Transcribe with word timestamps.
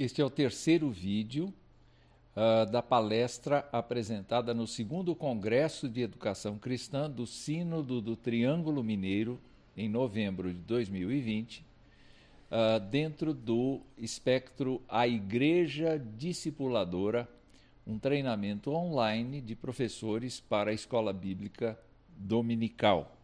Este 0.00 0.22
é 0.22 0.24
o 0.24 0.30
terceiro 0.30 0.88
vídeo 0.88 1.52
uh, 2.34 2.64
da 2.70 2.80
palestra 2.80 3.68
apresentada 3.70 4.54
no 4.54 4.66
segundo 4.66 5.14
Congresso 5.14 5.90
de 5.90 6.00
Educação 6.00 6.58
Cristã 6.58 7.10
do 7.10 7.26
Sínodo 7.26 8.00
do 8.00 8.16
Triângulo 8.16 8.82
Mineiro, 8.82 9.38
em 9.76 9.90
novembro 9.90 10.50
de 10.50 10.58
2020, 10.60 11.58
uh, 11.58 11.64
ah, 12.50 12.78
dentro 12.78 13.34
do 13.34 13.82
espectro 13.98 14.80
A 14.88 15.06
Igreja 15.06 15.98
Discipuladora, 16.16 17.28
um 17.86 17.98
treinamento 17.98 18.72
online 18.72 19.42
de 19.42 19.54
professores 19.54 20.40
para 20.40 20.70
a 20.70 20.74
escola 20.74 21.12
bíblica 21.12 21.78
dominical. 22.16 23.18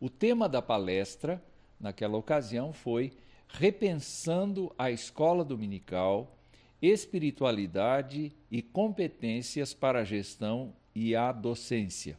O 0.00 0.10
tema 0.10 0.48
da 0.48 0.60
palestra, 0.60 1.40
naquela 1.78 2.16
ocasião, 2.16 2.72
foi 2.72 3.12
repensando 3.52 4.72
a 4.78 4.90
escola 4.90 5.44
dominical, 5.44 6.38
espiritualidade 6.80 8.32
e 8.50 8.62
competências 8.62 9.74
para 9.74 10.00
a 10.00 10.04
gestão 10.04 10.72
e 10.94 11.14
a 11.14 11.30
docência. 11.32 12.16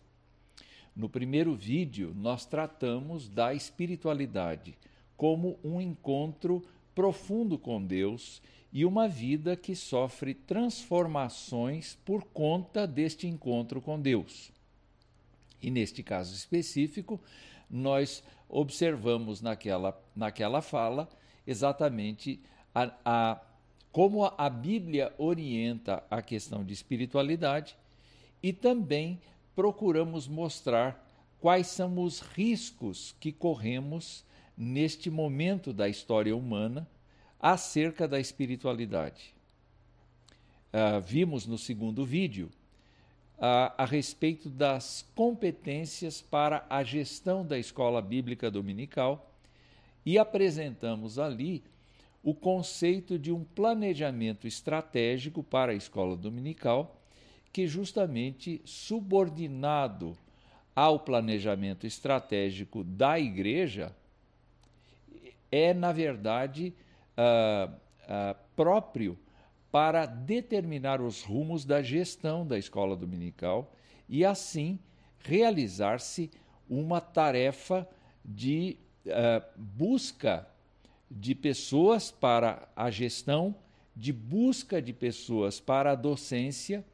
No 0.96 1.10
primeiro 1.10 1.56
vídeo, 1.56 2.14
nós 2.16 2.46
tratamos 2.46 3.30
da 3.30 3.54
espiritualidade 3.54 4.76
como 5.16 5.58
um 5.64 5.80
encontro 5.80 6.64
profundo 6.94 7.58
com 7.58 7.82
Deus 7.82 8.42
e 8.74 8.86
uma 8.86 9.08
vida 9.08 9.56
que 9.56 9.76
sofre 9.76 10.34
transformações 10.34 11.98
por 12.06 12.24
conta 12.26 12.86
deste 12.86 13.28
encontro 13.28 13.82
com 13.82 14.00
Deus. 14.00 14.52
E 15.62 15.70
neste 15.70 16.02
caso 16.02 16.34
específico, 16.34 17.20
nós 17.70 18.24
observamos 18.50 19.42
naquela, 19.42 20.00
naquela 20.16 20.62
fala 20.62 21.08
exatamente 21.46 22.42
a, 22.74 22.92
a, 23.06 23.42
como 23.92 24.26
a 24.26 24.50
Bíblia 24.50 25.14
orienta 25.18 26.04
a 26.10 26.22
questão 26.22 26.64
de 26.64 26.74
espiritualidade 26.74 27.78
e 28.42 28.52
também 28.52 29.22
procuramos 29.56 30.28
mostrar 30.28 31.08
quais 31.40 31.68
são 31.68 32.00
os 32.00 32.20
riscos 32.20 33.16
que 33.20 33.32
corremos 33.32 34.24
neste 34.58 35.10
momento 35.10 35.74
da 35.74 35.90
história 35.90 36.36
humana 36.36 36.88
acerca 37.40 38.08
da 38.08 38.20
espiritualidade. 38.20 39.34
Uh, 40.72 41.02
vimos 41.02 41.46
no 41.46 41.58
segundo 41.58 42.06
vídeo 42.06 42.50
a 43.44 43.86
respeito 43.86 44.52
das 44.52 45.04
competências 45.16 46.22
para 46.22 46.64
a 46.70 46.84
gestão 46.84 47.44
da 47.44 47.58
escola 47.58 48.00
bíblica 48.00 48.52
dominical 48.52 49.34
e 50.06 50.20
apresentamos 50.20 51.18
ali 51.18 51.64
o 52.24 52.36
conceito 52.36 53.18
de 53.18 53.32
um 53.32 53.44
planejamento 53.44 54.46
estratégico 54.46 55.42
para 55.42 55.72
a 55.72 55.76
escola 55.76 56.16
dominical, 56.16 57.02
que 57.52 57.66
justamente 57.66 58.62
subordinado 58.64 60.16
ao 60.76 61.00
planejamento 61.00 61.88
estratégico 61.88 62.84
da 62.84 63.20
igreja, 63.20 63.92
é, 65.52 65.74
na 65.74 65.92
verdade, 65.92 66.76
uh, 67.18 67.72
uh, 67.72 68.36
próprio 68.56 69.18
para 69.72 70.06
determinar 70.06 71.02
os 71.02 71.24
rumos 71.24 71.64
da 71.64 71.82
gestão 71.82 72.46
da 72.46 72.58
escola 72.58 72.96
dominical 72.96 73.74
e, 74.10 74.26
assim, 74.26 74.78
realizar-se 75.20 76.30
uma 76.70 77.00
tarefa 77.00 77.88
de 78.24 78.78
uh, 79.06 79.44
busca 79.58 80.48
de 81.10 81.34
pessoas 81.34 82.12
para 82.12 82.68
a 82.76 82.90
gestão, 82.90 83.56
de 83.96 84.12
busca 84.12 84.82
de 84.82 84.94
pessoas 84.94 85.60
para 85.60 85.92
a 85.92 85.96
docência 85.96 86.86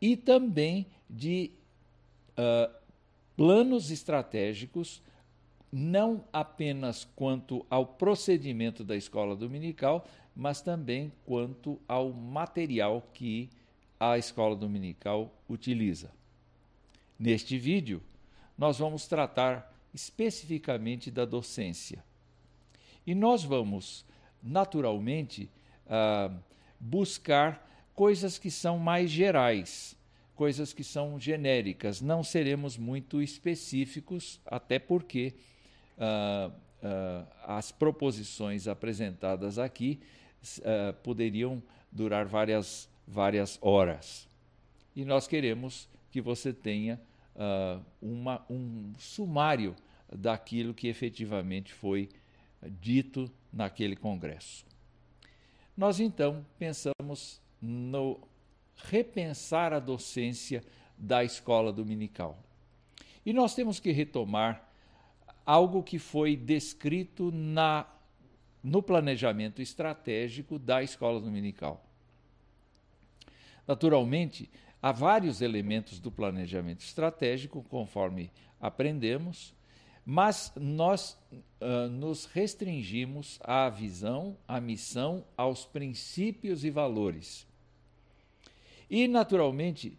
e 0.00 0.16
também 0.16 0.86
de 1.08 1.50
uh, 2.32 2.74
planos 3.36 3.90
estratégicos, 3.90 5.02
não 5.72 6.24
apenas 6.32 7.04
quanto 7.16 7.66
ao 7.68 7.86
procedimento 7.86 8.84
da 8.84 8.96
escola 8.96 9.36
dominical, 9.36 10.06
mas 10.36 10.60
também 10.60 11.10
quanto 11.24 11.80
ao 11.88 12.12
material 12.12 13.08
que 13.14 13.48
a 13.98 14.18
escola 14.18 14.54
dominical 14.54 15.32
utiliza. 15.48 16.10
Neste 17.18 17.56
vídeo, 17.56 18.02
nós 18.58 18.78
vamos 18.78 19.06
tratar 19.06 19.74
especificamente 19.94 21.10
da 21.10 21.24
docência. 21.24 22.04
E 23.06 23.14
nós 23.14 23.42
vamos, 23.42 24.04
naturalmente, 24.42 25.50
uh, 25.86 26.36
buscar 26.78 27.66
coisas 27.94 28.38
que 28.38 28.50
são 28.50 28.78
mais 28.78 29.10
gerais, 29.10 29.96
coisas 30.34 30.74
que 30.74 30.84
são 30.84 31.18
genéricas. 31.18 32.02
Não 32.02 32.22
seremos 32.22 32.76
muito 32.76 33.22
específicos, 33.22 34.38
até 34.44 34.78
porque 34.78 35.32
uh, 35.96 36.50
uh, 36.50 37.26
as 37.46 37.72
proposições 37.72 38.68
apresentadas 38.68 39.58
aqui 39.58 39.98
poderiam 41.02 41.62
durar 41.90 42.26
várias, 42.26 42.88
várias 43.06 43.58
horas. 43.60 44.28
E 44.94 45.04
nós 45.04 45.26
queremos 45.26 45.88
que 46.10 46.20
você 46.20 46.52
tenha 46.52 47.00
uma, 48.00 48.44
um 48.48 48.92
sumário 48.98 49.74
daquilo 50.12 50.72
que 50.72 50.88
efetivamente 50.88 51.72
foi 51.72 52.08
dito 52.80 53.30
naquele 53.52 53.96
congresso. 53.96 54.64
Nós 55.76 56.00
então 56.00 56.44
pensamos 56.58 57.40
no 57.60 58.20
repensar 58.76 59.72
a 59.72 59.78
docência 59.78 60.62
da 60.96 61.24
escola 61.24 61.72
dominical. 61.72 62.38
E 63.24 63.32
nós 63.32 63.54
temos 63.54 63.80
que 63.80 63.90
retomar 63.90 64.70
algo 65.44 65.82
que 65.82 65.98
foi 65.98 66.36
descrito 66.36 67.30
na 67.32 67.86
no 68.66 68.82
planejamento 68.82 69.62
estratégico 69.62 70.58
da 70.58 70.82
escola 70.82 71.20
dominical. 71.20 71.86
Naturalmente, 73.64 74.50
há 74.82 74.90
vários 74.90 75.40
elementos 75.40 76.00
do 76.00 76.10
planejamento 76.10 76.80
estratégico, 76.80 77.62
conforme 77.70 78.28
aprendemos, 78.60 79.54
mas 80.04 80.52
nós 80.56 81.16
uh, 81.60 81.88
nos 81.88 82.24
restringimos 82.24 83.38
à 83.44 83.68
visão, 83.68 84.36
à 84.48 84.60
missão, 84.60 85.24
aos 85.36 85.64
princípios 85.64 86.64
e 86.64 86.70
valores. 86.70 87.46
E, 88.90 89.06
naturalmente, 89.06 89.96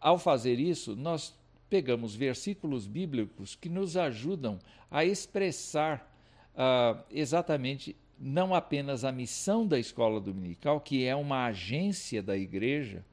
ao 0.00 0.18
fazer 0.18 0.58
isso, 0.58 0.96
nós 0.96 1.38
pegamos 1.70 2.16
versículos 2.16 2.84
bíblicos 2.84 3.54
que 3.54 3.68
nos 3.68 3.96
ajudam 3.96 4.58
a 4.90 5.04
expressar 5.04 6.12
uh, 6.54 7.00
exatamente 7.12 7.94
não 8.18 8.54
apenas 8.54 9.04
a 9.04 9.12
missão 9.12 9.66
da 9.66 9.78
escola 9.78 10.20
dominical, 10.20 10.80
que 10.80 11.04
é 11.04 11.14
uma 11.14 11.46
agência 11.46 12.22
da 12.22 12.36
igreja, 12.36 13.04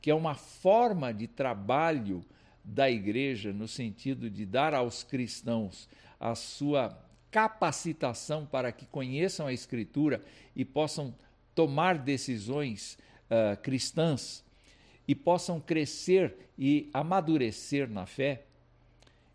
que 0.00 0.10
é 0.10 0.14
uma 0.14 0.34
forma 0.34 1.12
de 1.12 1.26
trabalho 1.26 2.24
da 2.64 2.90
igreja, 2.90 3.52
no 3.52 3.68
sentido 3.68 4.30
de 4.30 4.46
dar 4.46 4.74
aos 4.74 5.02
cristãos 5.02 5.88
a 6.18 6.34
sua 6.34 6.98
capacitação 7.30 8.46
para 8.46 8.72
que 8.72 8.86
conheçam 8.86 9.46
a 9.46 9.52
Escritura 9.52 10.22
e 10.54 10.64
possam 10.64 11.14
tomar 11.54 11.98
decisões 11.98 12.98
uh, 13.30 13.60
cristãs 13.60 14.44
e 15.06 15.14
possam 15.14 15.60
crescer 15.60 16.34
e 16.58 16.88
amadurecer 16.92 17.88
na 17.88 18.06
fé. 18.06 18.42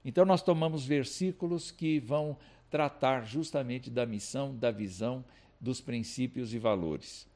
Então, 0.03 0.25
nós 0.25 0.41
tomamos 0.41 0.85
versículos 0.85 1.69
que 1.69 1.99
vão 1.99 2.37
tratar 2.71 3.25
justamente 3.25 3.89
da 3.89 4.05
missão, 4.05 4.55
da 4.55 4.71
visão, 4.71 5.23
dos 5.59 5.81
princípios 5.81 6.53
e 6.53 6.57
valores. 6.57 7.27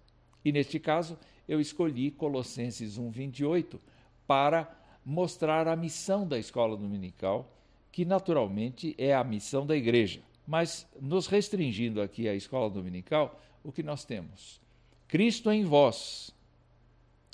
E 0.43 0.51
neste 0.51 0.79
caso, 0.79 1.19
eu 1.47 1.59
escolhi 1.59 2.09
Colossenses 2.09 2.97
1:28 2.97 3.79
para 4.25 4.73
mostrar 5.05 5.67
a 5.67 5.75
missão 5.75 6.27
da 6.27 6.39
escola 6.39 6.75
dominical, 6.75 7.51
que 7.91 8.05
naturalmente 8.05 8.95
é 8.97 9.13
a 9.13 9.23
missão 9.23 9.65
da 9.65 9.75
igreja. 9.75 10.21
Mas 10.47 10.87
nos 10.99 11.27
restringindo 11.27 12.01
aqui 12.01 12.27
à 12.27 12.33
escola 12.33 12.69
dominical, 12.69 13.39
o 13.63 13.71
que 13.71 13.83
nós 13.83 14.05
temos? 14.05 14.59
Cristo 15.07 15.51
em 15.51 15.63
vós. 15.63 16.33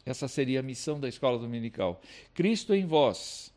Essa 0.05 0.27
seria 0.27 0.59
a 0.59 0.63
missão 0.63 0.99
da 0.99 1.07
escola 1.07 1.37
dominical. 1.37 2.01
Cristo 2.33 2.73
em 2.73 2.85
vós, 2.85 3.53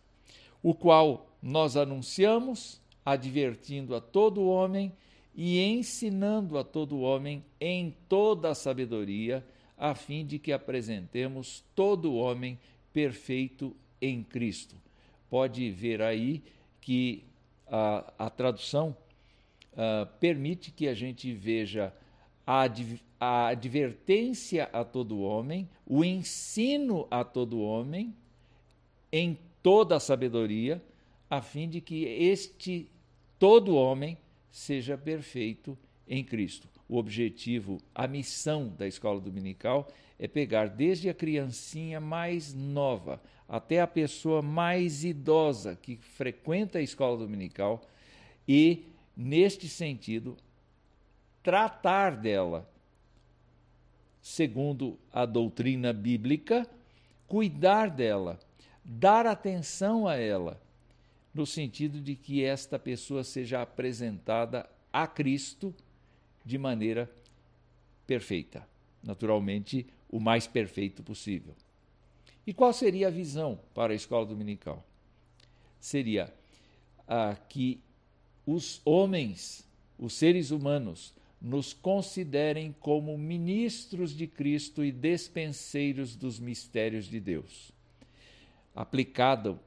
o 0.62 0.74
qual 0.74 1.26
nós 1.42 1.76
anunciamos, 1.76 2.80
advertindo 3.04 3.94
a 3.94 4.00
todo 4.00 4.46
homem 4.46 4.92
e 5.34 5.60
ensinando 5.60 6.56
a 6.56 6.64
todo 6.64 7.00
homem 7.00 7.44
em 7.60 7.94
toda 8.08 8.50
a 8.50 8.54
sabedoria, 8.54 9.44
a 9.76 9.94
fim 9.94 10.24
de 10.24 10.38
que 10.38 10.52
apresentemos 10.52 11.64
todo 11.74 12.14
homem 12.14 12.58
perfeito 12.92 13.74
em 14.00 14.22
Cristo. 14.22 14.76
Pode 15.28 15.70
ver 15.70 16.00
aí 16.00 16.42
que 16.80 17.24
a, 17.66 18.12
a 18.18 18.30
tradução 18.30 18.96
uh, 19.72 20.06
permite 20.20 20.70
que 20.70 20.86
a 20.86 20.94
gente 20.94 21.32
veja 21.32 21.92
a, 22.46 22.66
a 23.18 23.48
advertência 23.48 24.68
a 24.72 24.84
todo 24.84 25.20
homem, 25.20 25.68
o 25.86 26.04
ensino 26.04 27.08
a 27.10 27.24
todo 27.24 27.60
homem, 27.60 28.14
em 29.10 29.38
toda 29.62 29.96
a 29.96 30.00
sabedoria, 30.00 30.82
a 31.28 31.40
fim 31.40 31.68
de 31.68 31.80
que 31.80 32.04
este 32.04 32.88
todo 33.38 33.76
homem 33.76 34.16
seja 34.50 34.96
perfeito 34.96 35.76
em 36.06 36.22
Cristo. 36.22 36.68
O 36.88 36.96
objetivo, 36.96 37.78
a 37.94 38.06
missão 38.06 38.68
da 38.68 38.86
escola 38.86 39.20
dominical 39.20 39.88
é 40.18 40.28
pegar 40.28 40.68
desde 40.68 41.08
a 41.08 41.14
criancinha 41.14 42.00
mais 42.00 42.52
nova 42.52 43.20
até 43.48 43.80
a 43.80 43.86
pessoa 43.86 44.42
mais 44.42 45.04
idosa 45.04 45.76
que 45.80 45.96
frequenta 45.96 46.78
a 46.78 46.82
escola 46.82 47.18
dominical 47.18 47.82
e, 48.46 48.86
neste 49.16 49.68
sentido, 49.68 50.36
tratar 51.42 52.16
dela 52.16 52.68
segundo 54.24 54.98
a 55.12 55.26
doutrina 55.26 55.92
bíblica, 55.92 56.66
cuidar 57.28 57.90
dela, 57.90 58.40
dar 58.82 59.26
atenção 59.26 60.08
a 60.08 60.16
ela, 60.16 60.58
no 61.34 61.44
sentido 61.44 62.00
de 62.00 62.14
que 62.14 62.44
esta 62.44 62.78
pessoa 62.78 63.24
seja 63.24 63.60
apresentada 63.60 64.70
a 64.92 65.06
Cristo 65.06 65.74
de 66.44 66.56
maneira 66.56 67.10
perfeita. 68.06 68.66
Naturalmente, 69.02 69.86
o 70.08 70.20
mais 70.20 70.46
perfeito 70.46 71.02
possível. 71.02 71.54
E 72.46 72.54
qual 72.54 72.72
seria 72.72 73.08
a 73.08 73.10
visão 73.10 73.58
para 73.74 73.92
a 73.92 73.96
escola 73.96 74.24
dominical? 74.24 74.86
Seria 75.80 76.32
a 77.08 77.34
que 77.34 77.80
os 78.46 78.80
homens, 78.84 79.66
os 79.98 80.12
seres 80.14 80.50
humanos, 80.50 81.14
nos 81.40 81.74
considerem 81.74 82.74
como 82.80 83.18
ministros 83.18 84.16
de 84.16 84.26
Cristo 84.26 84.84
e 84.84 84.92
despenseiros 84.92 86.14
dos 86.14 86.38
mistérios 86.38 87.06
de 87.06 87.20
Deus. 87.20 87.72
Aplicado 88.74 89.58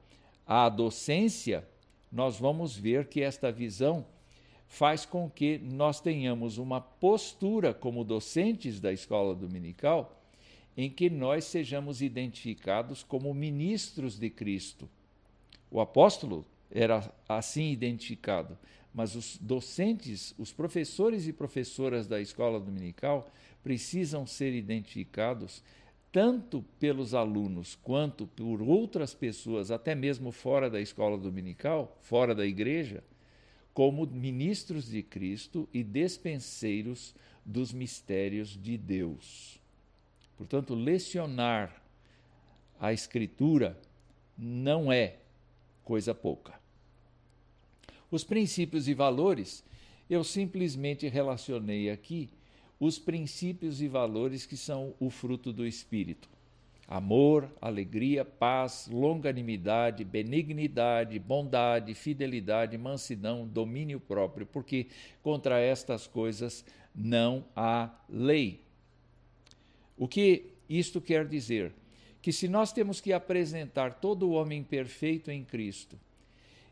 à 0.48 0.70
docência, 0.70 1.68
nós 2.12 2.40
vamos 2.40 2.76
ver 2.78 3.08
que 3.08 3.22
esta 3.22 3.52
visão 3.52 4.06
faz 4.68 5.06
com 5.06 5.30
que 5.30 5.58
nós 5.58 6.00
tenhamos 6.00 6.58
uma 6.58 6.80
postura 6.80 7.74
como 7.74 8.04
docentes 8.04 8.80
da 8.80 8.94
escola 8.94 9.36
dominical 9.36 10.14
em 10.76 10.90
que 10.90 11.10
nós 11.10 11.46
sejamos 11.46 12.02
identificados 12.02 13.04
como 13.04 13.34
ministros 13.34 14.20
de 14.20 14.30
Cristo. 14.30 14.88
O 15.72 15.82
apóstolo 15.82 16.46
era 16.70 17.12
assim 17.28 17.72
identificado, 17.72 18.58
mas 18.94 19.16
os 19.16 19.38
docentes, 19.38 20.36
os 20.38 20.54
professores 20.54 21.28
e 21.28 21.34
professoras 21.34 22.08
da 22.08 22.22
escola 22.22 22.60
dominical 22.60 23.28
precisam 23.64 24.26
ser 24.26 24.54
identificados 24.54 25.64
tanto 26.12 26.64
pelos 26.80 27.14
alunos 27.14 27.76
quanto 27.76 28.26
por 28.28 28.62
outras 28.62 29.14
pessoas, 29.14 29.72
até 29.72 29.94
mesmo 29.94 30.32
fora 30.32 30.70
da 30.70 30.80
escola 30.80 31.18
dominical, 31.18 31.98
fora 32.02 32.34
da 32.34 32.46
igreja, 32.46 33.04
como 33.74 34.06
ministros 34.08 34.90
de 34.90 35.04
Cristo 35.04 35.70
e 35.74 35.84
despenseiros 35.84 37.14
dos 37.46 37.72
mistérios 37.72 38.58
de 38.60 38.78
Deus. 38.78 39.60
Portanto, 40.36 40.74
lecionar 40.74 41.84
a 42.80 42.94
Escritura 42.94 43.80
não 44.38 44.92
é 44.92 45.18
coisa 45.84 46.14
pouca. 46.14 46.60
Os 48.10 48.24
princípios 48.24 48.88
e 48.88 48.94
valores, 48.94 49.64
eu 50.10 50.24
simplesmente 50.24 51.08
relacionei 51.08 51.90
aqui 51.90 52.30
os 52.80 53.00
princípios 53.00 53.82
e 53.82 53.88
valores 53.88 54.46
que 54.46 54.56
são 54.56 54.94
o 55.00 55.10
fruto 55.10 55.52
do 55.52 55.66
Espírito: 55.66 56.30
amor, 56.88 57.52
alegria, 57.60 58.24
paz, 58.24 58.88
longanimidade, 58.92 60.04
benignidade, 60.04 61.20
bondade, 61.20 61.94
fidelidade, 61.94 62.78
mansidão, 62.78 63.48
domínio 63.48 64.00
próprio, 64.00 64.46
porque 64.46 64.88
contra 65.22 65.60
estas 65.60 66.08
coisas 66.08 66.64
não 66.96 67.46
há 67.56 67.90
lei. 68.10 68.62
O 69.98 70.08
que 70.08 70.52
isto 70.70 71.02
quer 71.02 71.28
dizer? 71.28 71.74
Que 72.22 72.32
se 72.32 72.48
nós 72.48 72.72
temos 72.72 73.02
que 73.02 73.14
apresentar 73.14 73.96
todo 73.96 74.28
o 74.28 74.32
homem 74.32 74.64
perfeito 74.64 75.32
em 75.32 75.44
Cristo 75.44 75.98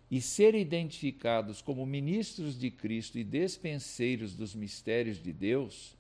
e 0.10 0.22
ser 0.22 0.54
identificados 0.54 1.62
como 1.62 1.86
ministros 1.86 2.58
de 2.58 2.70
Cristo 2.70 3.18
e 3.18 3.24
despenseiros 3.24 4.36
dos 4.36 4.54
mistérios 4.54 5.22
de 5.22 5.34
Deus, 5.34 5.95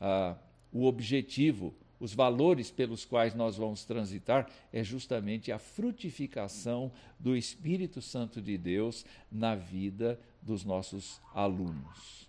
ah, 0.00 0.36
o 0.72 0.84
objetivo, 0.86 1.74
os 2.00 2.14
valores 2.14 2.70
pelos 2.70 3.04
quais 3.04 3.34
nós 3.34 3.56
vamos 3.56 3.84
transitar 3.84 4.50
é 4.72 4.82
justamente 4.82 5.52
a 5.52 5.58
frutificação 5.58 6.92
do 7.18 7.36
Espírito 7.36 8.02
Santo 8.02 8.42
de 8.42 8.58
Deus 8.58 9.04
na 9.30 9.54
vida 9.54 10.20
dos 10.42 10.64
nossos 10.64 11.20
alunos. 11.32 12.26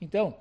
Então, 0.00 0.36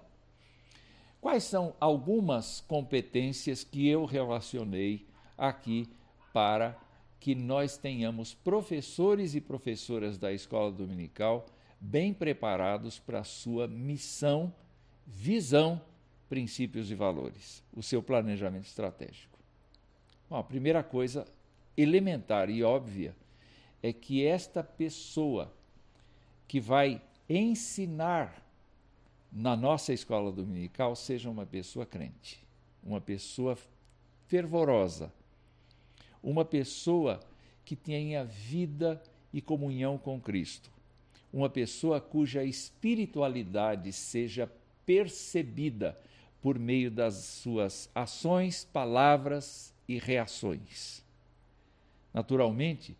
Quais 1.20 1.44
são 1.44 1.76
algumas 1.80 2.62
competências 2.62 3.64
que 3.64 3.88
eu 3.88 4.06
relacionei 4.06 5.06
aqui 5.38 5.86
para 6.32 6.78
que 7.20 7.34
nós 7.34 7.78
tenhamos 7.78 8.34
professores 8.34 9.34
e 9.34 9.42
professoras 9.42 10.18
da 10.18 10.32
escola 10.32 10.72
dominical 10.72 11.46
bem 11.82 12.14
preparados 12.14 13.00
para 13.00 13.20
a 13.20 13.24
sua 13.24 13.68
missão, 13.68 14.54
visão, 15.08 15.82
princípios 16.28 16.92
e 16.92 16.96
valores, 16.96 17.64
o 17.74 17.82
seu 17.82 18.04
planejamento 18.04 18.66
estratégico? 18.66 19.40
Bom, 20.30 20.36
a 20.36 20.44
primeira 20.44 20.84
coisa 20.84 21.26
elementar 21.78 22.50
e 22.50 22.62
óbvia 22.62 23.16
é 23.82 23.94
que 23.94 24.26
esta 24.26 24.62
pessoa 24.62 25.54
que 26.48 26.60
vai 26.60 27.02
ensinar 27.30 28.44
na 29.32 29.56
nossa 29.56 29.94
escola 29.94 30.32
dominical 30.32 30.96
seja 30.96 31.30
uma 31.30 31.46
pessoa 31.46 31.86
crente, 31.86 32.44
uma 32.84 33.00
pessoa 33.00 33.58
fervorosa, 34.28 35.14
uma 36.22 36.44
pessoa 36.44 37.20
que 37.64 37.76
tenha 37.76 38.26
vida 38.26 39.02
e 39.32 39.42
comunhão 39.42 39.98
com 39.98 40.20
Cristo, 40.20 40.72
uma 41.32 41.50
pessoa 41.50 42.02
cuja 42.02 42.44
espiritualidade 42.44 43.92
seja 43.94 44.52
percebida 44.88 45.96
por 46.42 46.58
meio 46.58 46.90
das 46.90 47.14
suas 47.14 47.92
ações, 47.94 48.66
palavras 48.66 49.72
e 49.88 50.00
reações. 50.00 51.04
Naturalmente, 52.12 52.98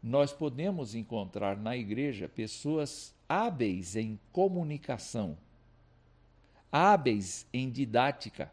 nós 0.00 0.32
podemos 0.32 0.94
encontrar 0.94 1.56
na 1.56 1.76
igreja 1.76 2.28
pessoas 2.28 3.12
hábeis 3.28 3.96
em 3.96 4.20
comunicação 4.30 5.36
hábeis 6.70 7.46
em 7.52 7.70
didática. 7.70 8.50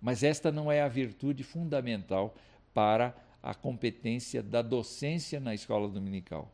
Mas 0.00 0.22
esta 0.22 0.50
não 0.50 0.70
é 0.70 0.82
a 0.82 0.88
virtude 0.88 1.42
fundamental 1.42 2.34
para 2.72 3.14
a 3.42 3.54
competência 3.54 4.42
da 4.42 4.60
docência 4.60 5.38
na 5.38 5.54
escola 5.54 5.88
dominical. 5.88 6.50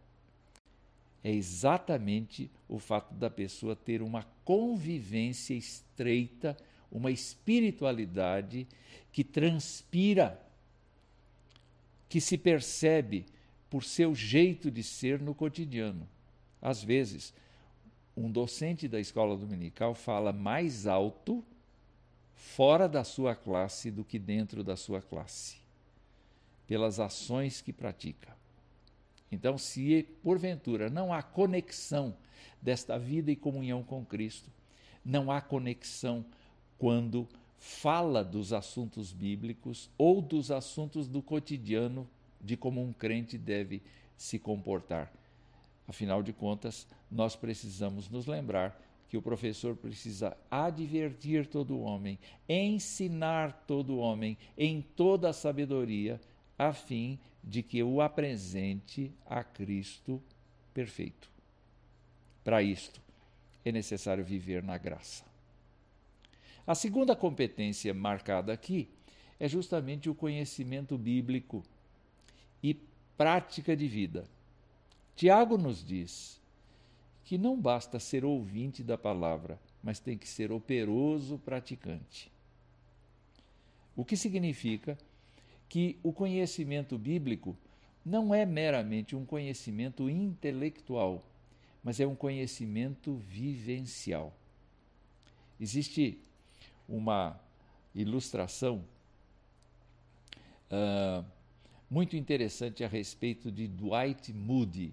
É 1.23 1.31
exatamente 1.31 2.51
o 2.69 2.79
fato 2.79 3.15
da 3.15 3.29
pessoa 3.29 3.77
ter 3.77 4.01
uma 4.01 4.27
convivência 4.45 5.55
estreita, 5.55 6.57
uma 6.91 7.11
espiritualidade 7.11 8.67
que 9.13 9.23
transpira, 9.23 10.41
que 12.09 12.21
se 12.21 12.39
percebe 12.39 13.27
por 13.69 13.85
seu 13.85 14.15
jeito 14.15 14.71
de 14.71 14.83
ser 14.83 15.21
no 15.21 15.35
cotidiano. 15.35 16.09
Às 16.61 16.83
vezes, 16.83 17.33
um 18.17 18.31
docente 18.31 18.89
da 18.89 18.99
escola 18.99 19.37
dominical 19.37 19.95
fala 19.95 20.33
mais 20.33 20.87
alto 20.87 21.45
fora 22.35 22.89
da 22.89 23.05
sua 23.05 23.35
classe 23.35 23.91
do 23.91 24.05
que 24.05 24.19
dentro 24.19 24.65
da 24.65 24.77
sua 24.77 25.01
classe, 25.01 25.59
pelas 26.67 26.99
ações 26.99 27.61
que 27.61 27.73
pratica. 27.73 28.40
Então, 29.31 29.57
se 29.57 30.03
porventura 30.23 30.91
não 30.91 31.13
há 31.13 31.23
conexão 31.23 32.17
desta 32.61 32.99
vida 32.99 33.31
e 33.31 33.37
comunhão 33.37 33.83
com 33.83 34.05
Cristo, 34.05 34.51
não 35.05 35.31
há 35.31 35.41
conexão 35.41 36.25
quando 36.79 37.29
fala 37.59 38.25
dos 38.25 38.53
assuntos 38.53 39.13
bíblicos 39.13 39.91
ou 39.97 40.21
dos 40.21 40.51
assuntos 40.51 41.07
do 41.07 41.23
cotidiano 41.23 42.09
de 42.41 42.57
como 42.57 42.83
um 42.83 42.93
crente 42.93 43.37
deve 43.37 43.83
se 44.17 44.39
comportar. 44.39 45.13
Afinal 45.87 46.23
de 46.23 46.33
contas, 46.33 46.87
nós 47.11 47.37
precisamos 47.37 48.09
nos 48.09 48.27
lembrar 48.27 48.81
que 49.09 49.17
o 49.17 49.23
professor 49.23 49.77
precisa 49.77 50.37
advertir 50.51 51.47
todo 51.47 51.81
homem, 51.81 52.19
ensinar 52.49 53.65
todo 53.67 53.99
homem 53.99 54.39
em 54.57 54.81
toda 54.81 55.31
a 55.31 55.33
sabedoria, 55.33 56.21
a 56.57 56.73
fim 56.73 57.19
de 57.43 57.63
que 57.63 57.83
o 57.83 58.01
apresente 58.01 59.13
a 59.27 59.43
Cristo 59.43 60.23
perfeito. 60.73 61.31
Para 62.45 62.63
isto, 62.63 63.01
é 63.65 63.73
necessário 63.73 64.25
viver 64.25 64.63
na 64.63 64.79
graça. 64.79 65.25
A 66.67 66.75
segunda 66.75 67.17
competência 67.17 67.93
marcada 67.93 68.53
aqui 68.53 68.89
é 69.39 69.49
justamente 69.49 70.09
o 70.09 70.15
conhecimento 70.15 70.97
bíblico 70.97 71.65
e 72.63 72.75
prática 73.17 73.77
de 73.77 73.89
vida. 73.89 74.25
Tiago 75.17 75.59
nos 75.59 75.85
diz 75.85 76.41
que 77.25 77.37
não 77.39 77.61
basta 77.61 77.99
ser 77.99 78.25
ouvinte 78.25 78.83
da 78.83 78.99
palavra, 78.99 79.61
mas 79.83 80.01
tem 80.01 80.17
que 80.17 80.29
ser 80.29 80.53
operoso 80.53 81.39
praticante. 81.39 82.31
O 83.97 84.05
que 84.05 84.17
significa 84.17 84.95
que 84.95 85.10
o 86.03 86.13
conhecimento 86.13 86.99
bíblico 86.99 87.57
não 88.05 88.35
é 88.35 88.45
meramente 88.45 89.15
um 89.15 89.25
conhecimento 89.25 90.09
intelectual, 90.09 91.25
mas 91.83 92.01
é 92.01 92.07
um 92.07 92.15
conhecimento 92.15 93.15
vivencial. 93.17 94.35
Existe 95.61 96.19
uma 96.89 97.39
ilustração 97.95 98.85
uh, 100.71 101.25
muito 101.89 102.17
interessante 102.17 102.83
a 102.83 102.89
respeito 102.89 103.51
de 103.51 103.69
Dwight 103.69 104.33
Moody. 104.33 104.93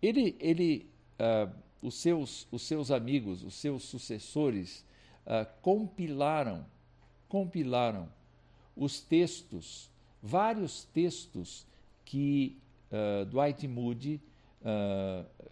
Ele, 0.00 0.36
ele 0.40 0.88
uh, 1.18 1.52
os, 1.82 1.94
seus, 1.94 2.46
os 2.50 2.62
seus 2.62 2.90
amigos, 2.90 3.42
os 3.42 3.54
seus 3.54 3.82
sucessores, 3.82 4.84
uh, 5.26 5.46
compilaram, 5.60 6.64
compilaram 7.28 8.08
os 8.76 9.00
textos, 9.00 9.90
vários 10.22 10.84
textos 10.84 11.66
que 12.04 12.56
Dwight 13.30 13.66
Moody 13.68 14.20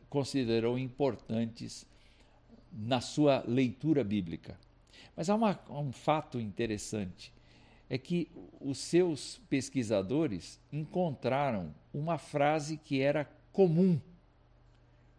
considerou 0.08 0.78
importantes 0.78 1.86
na 2.72 3.00
sua 3.00 3.44
leitura 3.46 4.02
bíblica. 4.04 4.58
Mas 5.16 5.28
há 5.28 5.34
uma, 5.34 5.58
um 5.70 5.92
fato 5.92 6.38
interessante: 6.38 7.32
é 7.88 7.96
que 7.96 8.30
os 8.60 8.78
seus 8.78 9.40
pesquisadores 9.48 10.60
encontraram 10.72 11.74
uma 11.92 12.18
frase 12.18 12.76
que 12.76 13.00
era 13.00 13.24
comum, 13.52 14.00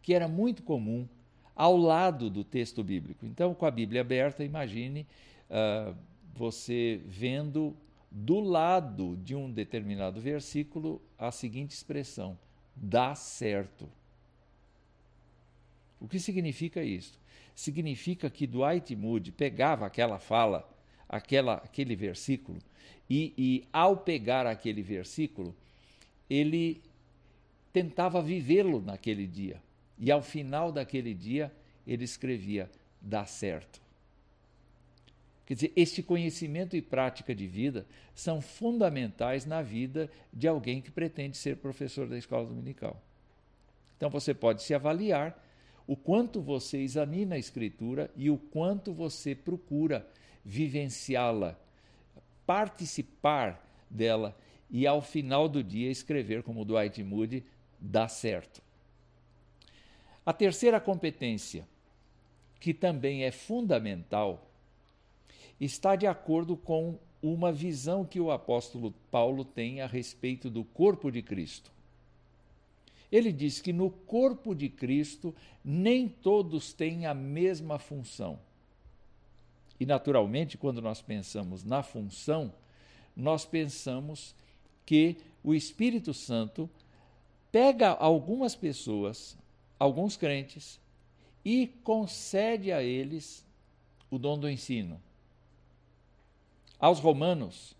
que 0.02 0.14
era 0.14 0.28
muito 0.28 0.64
comum 0.64 1.08
ao 1.56 1.76
lado 1.76 2.30
do 2.30 2.44
texto 2.44 2.84
bíblico. 2.84 3.26
Então, 3.26 3.54
com 3.54 3.66
a 3.66 3.72
Bíblia 3.72 4.02
aberta, 4.02 4.44
imagine 4.44 5.06
uh, 5.50 5.94
você 6.34 7.02
vendo 7.06 7.76
do 8.12 8.40
lado 8.40 9.16
de 9.18 9.36
um 9.36 9.52
determinado 9.52 10.20
versículo 10.20 11.02
a 11.18 11.32
seguinte 11.32 11.72
expressão: 11.72 12.38
dá 12.76 13.16
certo. 13.16 13.90
O 16.00 16.08
que 16.08 16.20
significa 16.20 16.84
isso? 16.84 17.20
significa 17.60 18.30
que 18.30 18.48
Dwight 18.48 18.96
Moody 18.96 19.34
pegava 19.34 19.86
aquela 19.86 20.18
fala, 20.18 20.66
aquela, 21.10 21.56
aquele 21.56 21.94
versículo, 21.94 22.58
e, 23.10 23.34
e 23.38 23.68
ao 23.74 23.98
pegar 23.98 24.48
aquele 24.48 24.82
versículo, 24.82 25.54
ele 26.30 26.82
tentava 27.74 28.22
vivê-lo 28.22 28.82
naquele 28.82 29.28
dia. 29.28 29.62
E 29.98 30.10
ao 30.10 30.22
final 30.22 30.72
daquele 30.72 31.14
dia, 31.14 31.52
ele 31.86 32.06
escrevia: 32.06 32.72
dá 33.02 33.26
certo. 33.26 33.82
Quer 35.50 35.56
dizer, 35.56 35.74
este 35.76 36.04
conhecimento 36.04 36.76
e 36.76 36.82
prática 36.82 37.34
de 37.34 37.48
vida 37.48 37.84
são 38.14 38.40
fundamentais 38.40 39.48
na 39.48 39.64
vida 39.64 40.08
de 40.32 40.48
alguém 40.48 40.80
que 40.80 40.92
pretende 40.92 41.38
ser 41.38 41.58
professor 41.58 42.08
da 42.08 42.16
escola 42.16 42.46
dominical. 42.46 43.02
Então 43.98 44.12
você 44.12 44.32
pode 44.32 44.62
se 44.62 44.76
avaliar 44.76 45.44
o 45.88 45.96
quanto 45.96 46.40
você 46.40 46.78
examina 46.78 47.34
a 47.34 47.40
Escritura 47.40 48.12
e 48.16 48.30
o 48.30 48.38
quanto 48.38 48.94
você 48.94 49.34
procura 49.34 50.08
vivenciá-la, 50.46 51.60
participar 52.46 53.68
dela 53.90 54.38
e, 54.70 54.86
ao 54.86 55.02
final 55.02 55.50
do 55.50 55.64
dia, 55.64 55.90
escrever 55.90 56.44
como 56.44 56.64
Dwight 56.64 57.04
Moody, 57.04 57.44
dá 57.80 58.08
certo. 58.08 58.62
A 60.24 60.32
terceira 60.32 60.80
competência, 60.80 61.68
que 62.60 62.72
também 62.72 63.24
é 63.24 63.32
fundamental, 63.32 64.48
está 65.60 65.96
de 65.96 66.08
acordo 66.08 66.56
com 66.56 66.98
uma 67.22 67.52
visão 67.52 68.06
que 68.06 68.20
o 68.20 68.32
apóstolo 68.32 68.94
Paulo 69.12 69.44
tem 69.44 69.82
a 69.82 69.88
respeito 69.88 70.50
do 70.50 70.64
corpo 70.64 71.12
de 71.12 71.22
Cristo. 71.22 71.72
Ele 73.12 73.32
diz 73.32 73.60
que 73.60 73.74
no 73.74 73.90
corpo 73.90 74.54
de 74.54 74.70
Cristo 74.70 75.36
nem 75.64 76.08
todos 76.08 76.74
têm 76.74 77.06
a 77.06 77.14
mesma 77.14 77.80
função. 77.80 78.40
E, 79.80 79.86
naturalmente, 79.86 80.58
quando 80.58 80.82
nós 80.82 81.02
pensamos 81.02 81.64
na 81.64 81.82
função, 81.82 82.54
nós 83.16 83.46
pensamos 83.46 84.36
que 84.86 85.18
o 85.44 85.54
Espírito 85.54 86.14
Santo 86.14 86.70
pega 87.52 87.90
algumas 87.90 88.56
pessoas, 88.56 89.38
alguns 89.78 90.16
crentes, 90.16 90.80
e 91.44 91.68
concede 91.84 92.72
a 92.72 92.84
eles 92.84 93.46
o 94.12 94.20
dom 94.20 94.38
do 94.38 94.50
ensino. 94.50 95.02
Aos 96.80 97.00
Romanos, 97.00 97.76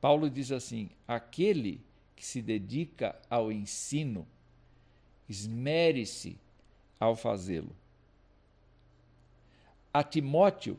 Paulo 0.00 0.30
diz 0.30 0.52
assim: 0.52 0.88
aquele 1.06 1.80
que 2.14 2.24
se 2.24 2.40
dedica 2.40 3.18
ao 3.28 3.50
ensino 3.50 4.26
esmere-se 5.28 6.36
ao 6.98 7.16
fazê-lo. 7.16 7.74
A 9.92 10.04
Timóteo, 10.04 10.78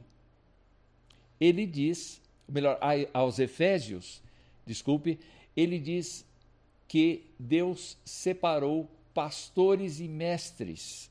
ele 1.39 1.65
diz, 1.65 2.21
melhor, 2.47 2.79
aos 3.13 3.39
Efésios, 3.39 4.21
desculpe, 4.65 5.19
ele 5.55 5.79
diz 5.79 6.25
que 6.87 7.25
Deus 7.39 7.97
separou 8.05 8.89
pastores 9.13 9.99
e 9.99 10.07
mestres. 10.07 11.09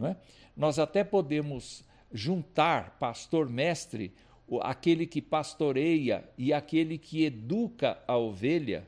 É? 0.00 0.14
Nós 0.56 0.78
até 0.78 1.02
podemos 1.02 1.82
juntar 2.12 2.96
pastor-mestre, 2.98 4.12
aquele 4.62 5.06
que 5.06 5.20
pastoreia 5.20 6.24
e 6.38 6.52
aquele 6.52 6.96
que 6.96 7.24
educa 7.24 7.98
a 8.06 8.16
ovelha, 8.16 8.86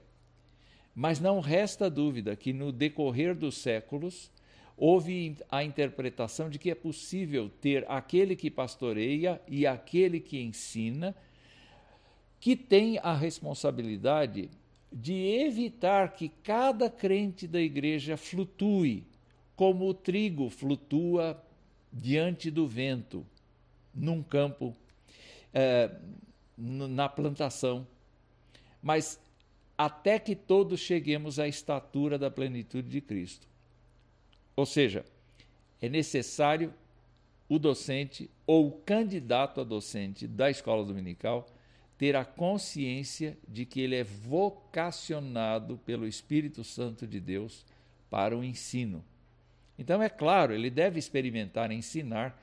mas 0.94 1.20
não 1.20 1.40
resta 1.40 1.90
dúvida 1.90 2.34
que 2.34 2.52
no 2.52 2.72
decorrer 2.72 3.34
dos 3.34 3.56
séculos 3.56 4.30
houve 4.76 5.36
a 5.50 5.62
interpretação 5.62 6.48
de 6.48 6.58
que 6.58 6.70
é 6.70 6.74
possível 6.74 7.50
ter 7.60 7.84
aquele 7.88 8.34
que 8.34 8.50
pastoreia 8.50 9.40
e 9.46 9.66
aquele 9.66 10.18
que 10.18 10.40
ensina, 10.40 11.14
que 12.40 12.56
tem 12.56 12.98
a 12.98 13.12
responsabilidade 13.12 14.48
de 14.90 15.14
evitar 15.14 16.14
que 16.14 16.30
cada 16.42 16.88
crente 16.88 17.46
da 17.46 17.60
igreja 17.60 18.16
flutue, 18.16 19.04
como 19.54 19.86
o 19.86 19.94
trigo 19.94 20.48
flutua 20.48 21.40
diante 21.92 22.50
do 22.50 22.66
vento, 22.66 23.24
num 23.94 24.22
campo, 24.22 24.74
é, 25.52 25.90
na 26.56 27.08
plantação. 27.08 27.86
Mas 28.82 29.20
até 29.76 30.18
que 30.18 30.36
todos 30.36 30.80
cheguemos 30.80 31.38
à 31.38 31.48
estatura 31.48 32.18
da 32.18 32.30
plenitude 32.30 32.88
de 32.88 33.00
Cristo. 33.00 33.48
Ou 34.54 34.66
seja, 34.66 35.04
é 35.80 35.88
necessário 35.88 36.74
o 37.48 37.58
docente 37.58 38.30
ou 38.46 38.68
o 38.68 38.72
candidato 38.72 39.60
a 39.60 39.64
docente 39.64 40.28
da 40.28 40.50
escola 40.50 40.84
dominical 40.84 41.46
ter 41.96 42.14
a 42.14 42.24
consciência 42.24 43.36
de 43.46 43.66
que 43.66 43.80
ele 43.80 43.94
é 43.94 44.04
vocacionado 44.04 45.78
pelo 45.78 46.06
Espírito 46.06 46.62
Santo 46.64 47.06
de 47.06 47.20
Deus 47.20 47.64
para 48.08 48.36
o 48.36 48.44
ensino. 48.44 49.04
Então, 49.78 50.02
é 50.02 50.08
claro, 50.08 50.54
ele 50.54 50.70
deve 50.70 50.98
experimentar 50.98 51.70
ensinar 51.70 52.38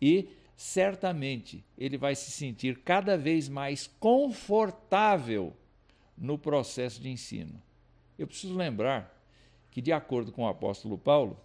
e 0.00 0.28
certamente 0.58 1.64
ele 1.78 1.96
vai 1.96 2.16
se 2.16 2.32
sentir 2.32 2.80
cada 2.80 3.16
vez 3.16 3.48
mais 3.48 3.86
confortável 4.00 5.56
no 6.16 6.36
processo 6.36 7.00
de 7.00 7.08
ensino. 7.08 7.62
Eu 8.18 8.26
preciso 8.26 8.56
lembrar 8.56 9.16
que, 9.70 9.80
de 9.80 9.92
acordo 9.92 10.32
com 10.32 10.42
o 10.42 10.48
apóstolo 10.48 10.98
Paulo, 10.98 11.38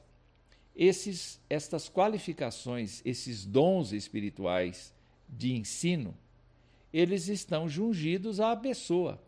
esses, 0.75 1.39
estas 1.47 1.87
qualificações, 1.87 3.03
esses 3.05 3.45
dons 3.45 3.93
espirituais 3.93 4.91
de 5.29 5.53
ensino, 5.53 6.17
eles 6.91 7.27
estão 7.27 7.69
jungidos 7.69 8.39
à 8.39 8.55
pessoa. 8.55 9.21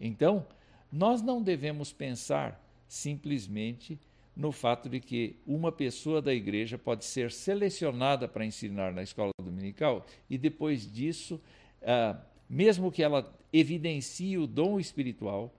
Então, 0.00 0.44
nós 0.90 1.22
não 1.22 1.40
devemos 1.40 1.92
pensar 1.92 2.60
simplesmente 2.88 4.00
no 4.36 4.52
fato 4.52 4.88
de 4.88 5.00
que 5.00 5.36
uma 5.46 5.72
pessoa 5.72 6.20
da 6.20 6.34
igreja 6.34 6.76
pode 6.76 7.04
ser 7.06 7.32
selecionada 7.32 8.28
para 8.28 8.44
ensinar 8.44 8.92
na 8.92 9.02
escola 9.02 9.32
dominical 9.40 10.06
e 10.28 10.36
depois 10.36 10.92
disso, 10.92 11.40
ah, 11.82 12.20
mesmo 12.48 12.92
que 12.92 13.02
ela 13.02 13.34
evidencie 13.52 14.36
o 14.36 14.46
dom 14.46 14.78
espiritual 14.78 15.54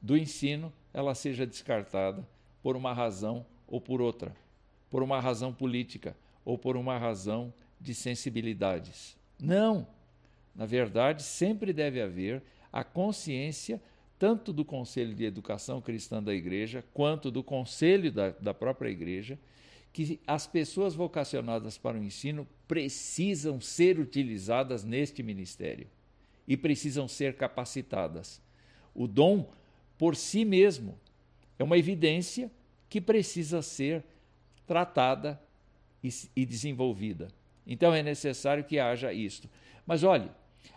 do 0.00 0.16
ensino, 0.16 0.72
ela 0.92 1.14
seja 1.14 1.46
descartada 1.46 2.26
por 2.62 2.74
uma 2.74 2.92
razão 2.94 3.44
ou 3.68 3.80
por 3.80 4.00
outra. 4.00 4.34
por 4.90 5.02
uma 5.02 5.20
razão 5.20 5.52
política 5.52 6.16
ou 6.44 6.56
por 6.56 6.76
uma 6.76 6.96
razão 6.96 7.52
de 7.80 7.92
sensibilidades. 7.94 9.16
Não! 9.40 9.88
Na 10.54 10.66
verdade, 10.66 11.24
sempre 11.24 11.72
deve 11.72 12.00
haver 12.00 12.40
a 12.72 12.84
consciência 12.84 13.82
tanto 14.24 14.54
do 14.54 14.64
Conselho 14.64 15.14
de 15.14 15.22
Educação 15.22 15.82
Cristã 15.82 16.22
da 16.22 16.34
Igreja 16.34 16.82
quanto 16.94 17.30
do 17.30 17.44
Conselho 17.44 18.10
da, 18.10 18.30
da 18.30 18.54
própria 18.54 18.88
Igreja 18.88 19.38
que 19.92 20.18
as 20.26 20.46
pessoas 20.46 20.94
vocacionadas 20.94 21.76
para 21.76 21.98
o 21.98 22.02
ensino 22.02 22.48
precisam 22.66 23.60
ser 23.60 24.00
utilizadas 24.00 24.82
neste 24.82 25.22
ministério 25.22 25.86
e 26.48 26.56
precisam 26.56 27.06
ser 27.06 27.36
capacitadas. 27.36 28.40
O 28.94 29.06
dom, 29.06 29.46
por 29.98 30.16
si 30.16 30.42
mesmo, 30.42 30.98
é 31.58 31.62
uma 31.62 31.76
evidência 31.76 32.50
que 32.88 33.02
precisa 33.02 33.60
ser 33.60 34.02
tratada 34.66 35.38
e, 36.02 36.08
e 36.34 36.46
desenvolvida. 36.46 37.28
Então 37.66 37.92
é 37.92 38.02
necessário 38.02 38.64
que 38.64 38.78
haja 38.78 39.12
isto. 39.12 39.50
Mas 39.86 40.02
olhe, 40.02 40.30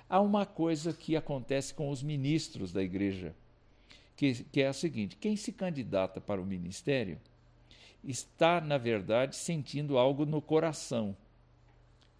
há 0.09 0.21
uma 0.21 0.45
coisa 0.45 0.93
que 0.93 1.15
acontece 1.15 1.73
com 1.73 1.89
os 1.89 2.01
ministros 2.01 2.71
da 2.71 2.81
igreja, 2.81 3.35
que, 4.15 4.43
que 4.45 4.61
é 4.61 4.67
a 4.67 4.73
seguinte: 4.73 5.15
quem 5.15 5.35
se 5.35 5.51
candidata 5.51 6.19
para 6.19 6.41
o 6.41 6.45
ministério 6.45 7.19
está, 8.03 8.61
na 8.61 8.77
verdade, 8.77 9.35
sentindo 9.35 9.97
algo 9.97 10.25
no 10.25 10.41
coração. 10.41 11.15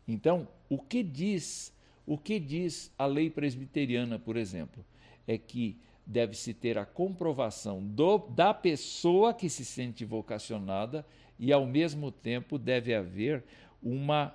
Então, 0.08 0.48
o 0.70 0.78
que 0.78 1.04
diz, 1.04 1.74
o 2.06 2.18
que 2.18 2.40
diz 2.40 2.92
a 2.98 3.06
lei 3.06 3.30
presbiteriana, 3.30 4.18
por 4.18 4.38
exemplo, 4.38 4.84
é 5.28 5.38
que 5.38 5.78
deve-se 6.06 6.54
ter 6.54 6.78
a 6.78 6.86
comprovação 6.86 7.84
do, 7.84 8.18
da 8.18 8.54
pessoa 8.54 9.34
que 9.34 9.50
se 9.50 9.66
sente 9.66 10.06
vocacionada 10.06 11.06
e, 11.38 11.52
ao 11.52 11.66
mesmo 11.66 12.12
tempo, 12.12 12.58
deve 12.58 12.94
haver 12.94 13.44
uma 13.84 14.34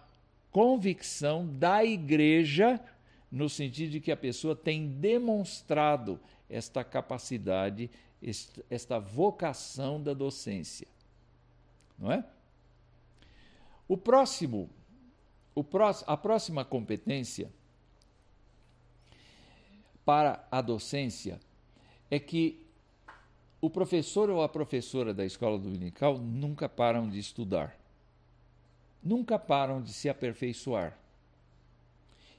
convicção 0.50 1.46
da 1.46 1.82
igreja, 1.82 2.78
no 3.32 3.48
sentido 3.48 3.92
de 3.92 4.00
que 4.00 4.12
a 4.12 4.16
pessoa 4.16 4.54
tem 4.54 4.86
demonstrado 4.86 6.20
esta 6.48 6.84
capacidade, 6.84 7.90
esta 8.70 9.00
vocação 9.00 10.00
da 10.00 10.12
docência 10.12 10.86
não 12.02 12.10
é? 12.10 12.24
O 13.86 13.96
próximo, 13.96 14.68
o 15.54 15.62
próximo, 15.62 16.10
a 16.10 16.16
próxima 16.16 16.64
competência 16.64 17.48
para 20.04 20.44
a 20.50 20.60
docência 20.60 21.38
é 22.10 22.18
que 22.18 22.66
o 23.60 23.70
professor 23.70 24.28
ou 24.28 24.42
a 24.42 24.48
professora 24.48 25.14
da 25.14 25.24
escola 25.24 25.56
dominical 25.56 26.18
nunca 26.18 26.68
param 26.68 27.08
de 27.08 27.20
estudar, 27.20 27.78
nunca 29.00 29.38
param 29.38 29.80
de 29.80 29.92
se 29.92 30.08
aperfeiçoar. 30.08 30.98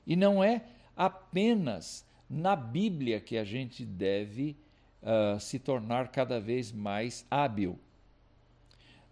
E 0.06 0.18
não 0.18 0.44
é 0.44 0.66
apenas 0.96 2.06
na 2.30 2.56
Bíblia 2.56 3.20
que 3.20 3.38
a 3.38 3.44
gente 3.44 3.86
deve 3.86 4.56
uh, 5.02 5.40
se 5.40 5.60
tornar 5.60 6.10
cada 6.10 6.40
vez 6.40 6.72
mais 6.72 7.26
hábil 7.30 7.80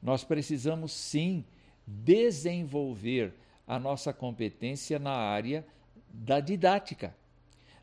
nós 0.02 0.24
precisamos 0.24 0.92
sim 0.92 1.46
desenvolver 1.86 3.34
a 3.68 3.78
nossa 3.78 4.12
competência 4.12 4.98
na 4.98 5.12
área 5.12 5.66
da 6.10 6.40
didática, 6.40 7.16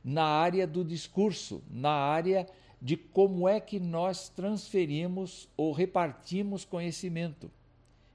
na 0.02 0.24
área 0.24 0.66
do 0.66 0.84
discurso, 0.84 1.62
na 1.70 1.92
área 1.92 2.46
de 2.80 2.96
como 2.96 3.48
é 3.48 3.60
que 3.60 3.78
nós 3.78 4.28
transferimos 4.28 5.48
ou 5.56 5.72
repartimos 5.72 6.64
conhecimento. 6.64 7.50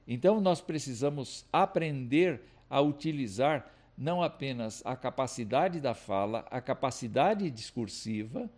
Então, 0.07 0.41
nós 0.41 0.59
precisamos 0.59 1.45
aprender 1.51 2.41
a 2.69 2.81
utilizar 2.81 3.71
não 3.97 4.23
apenas 4.23 4.81
a 4.85 4.95
capacidade 4.95 5.79
da 5.79 5.93
fala, 5.93 6.45
a 6.49 6.59
capacidade 6.59 7.49
discursiva, 7.49 8.49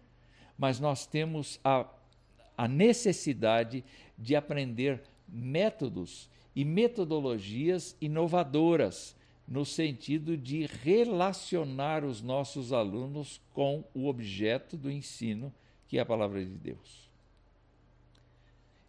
mas 0.57 0.79
nós 0.79 1.05
temos 1.05 1.59
a, 1.63 1.85
a 2.57 2.67
necessidade 2.67 3.83
de 4.17 4.35
aprender 4.35 5.03
métodos 5.27 6.29
e 6.55 6.63
metodologias 6.63 7.97
inovadoras 7.99 9.15
no 9.47 9.65
sentido 9.65 10.37
de 10.37 10.65
relacionar 10.65 12.03
os 12.03 12.21
nossos 12.21 12.73
alunos 12.73 13.41
com 13.53 13.83
o 13.93 14.07
objeto 14.07 14.75
do 14.75 14.89
ensino, 14.89 15.53
que 15.87 15.97
é 15.97 16.01
a 16.01 16.05
palavra 16.05 16.43
de 16.43 16.51
Deus. 16.51 17.09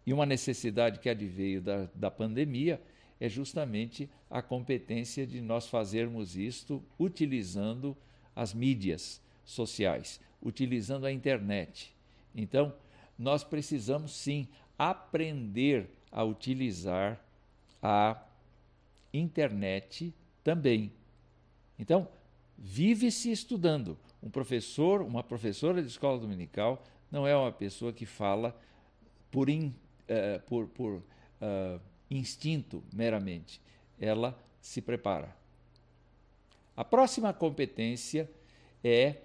E 0.05 0.13
uma 0.13 0.25
necessidade 0.25 0.99
que 0.99 1.09
adveio 1.09 1.61
da, 1.61 1.89
da 1.93 2.09
pandemia 2.09 2.81
é 3.19 3.27
justamente 3.27 4.09
a 4.29 4.41
competência 4.41 5.25
de 5.25 5.41
nós 5.41 5.67
fazermos 5.67 6.35
isto 6.35 6.83
utilizando 6.99 7.95
as 8.35 8.53
mídias 8.53 9.21
sociais, 9.43 10.19
utilizando 10.41 11.05
a 11.05 11.11
internet. 11.11 11.95
Então, 12.35 12.73
nós 13.17 13.43
precisamos 13.43 14.11
sim 14.11 14.47
aprender 14.77 15.89
a 16.11 16.23
utilizar 16.23 17.19
a 17.81 18.21
internet 19.13 20.13
também. 20.43 20.91
Então, 21.79 22.07
vive-se 22.57 23.31
estudando. 23.31 23.97
Um 24.21 24.29
professor, 24.29 25.01
uma 25.01 25.23
professora 25.23 25.81
de 25.81 25.87
escola 25.87 26.19
dominical 26.19 26.83
não 27.11 27.25
é 27.25 27.35
uma 27.35 27.51
pessoa 27.51 27.93
que 27.93 28.05
fala 28.05 28.55
por, 29.31 29.49
in, 29.49 29.67
uh, 29.67 30.39
por, 30.47 30.67
por 30.67 30.93
uh, 30.93 31.79
instinto 32.09 32.83
meramente. 32.93 33.61
Ela 33.99 34.37
se 34.61 34.81
prepara. 34.81 35.35
A 36.75 36.83
próxima 36.83 37.33
competência 37.33 38.29
é 38.83 39.21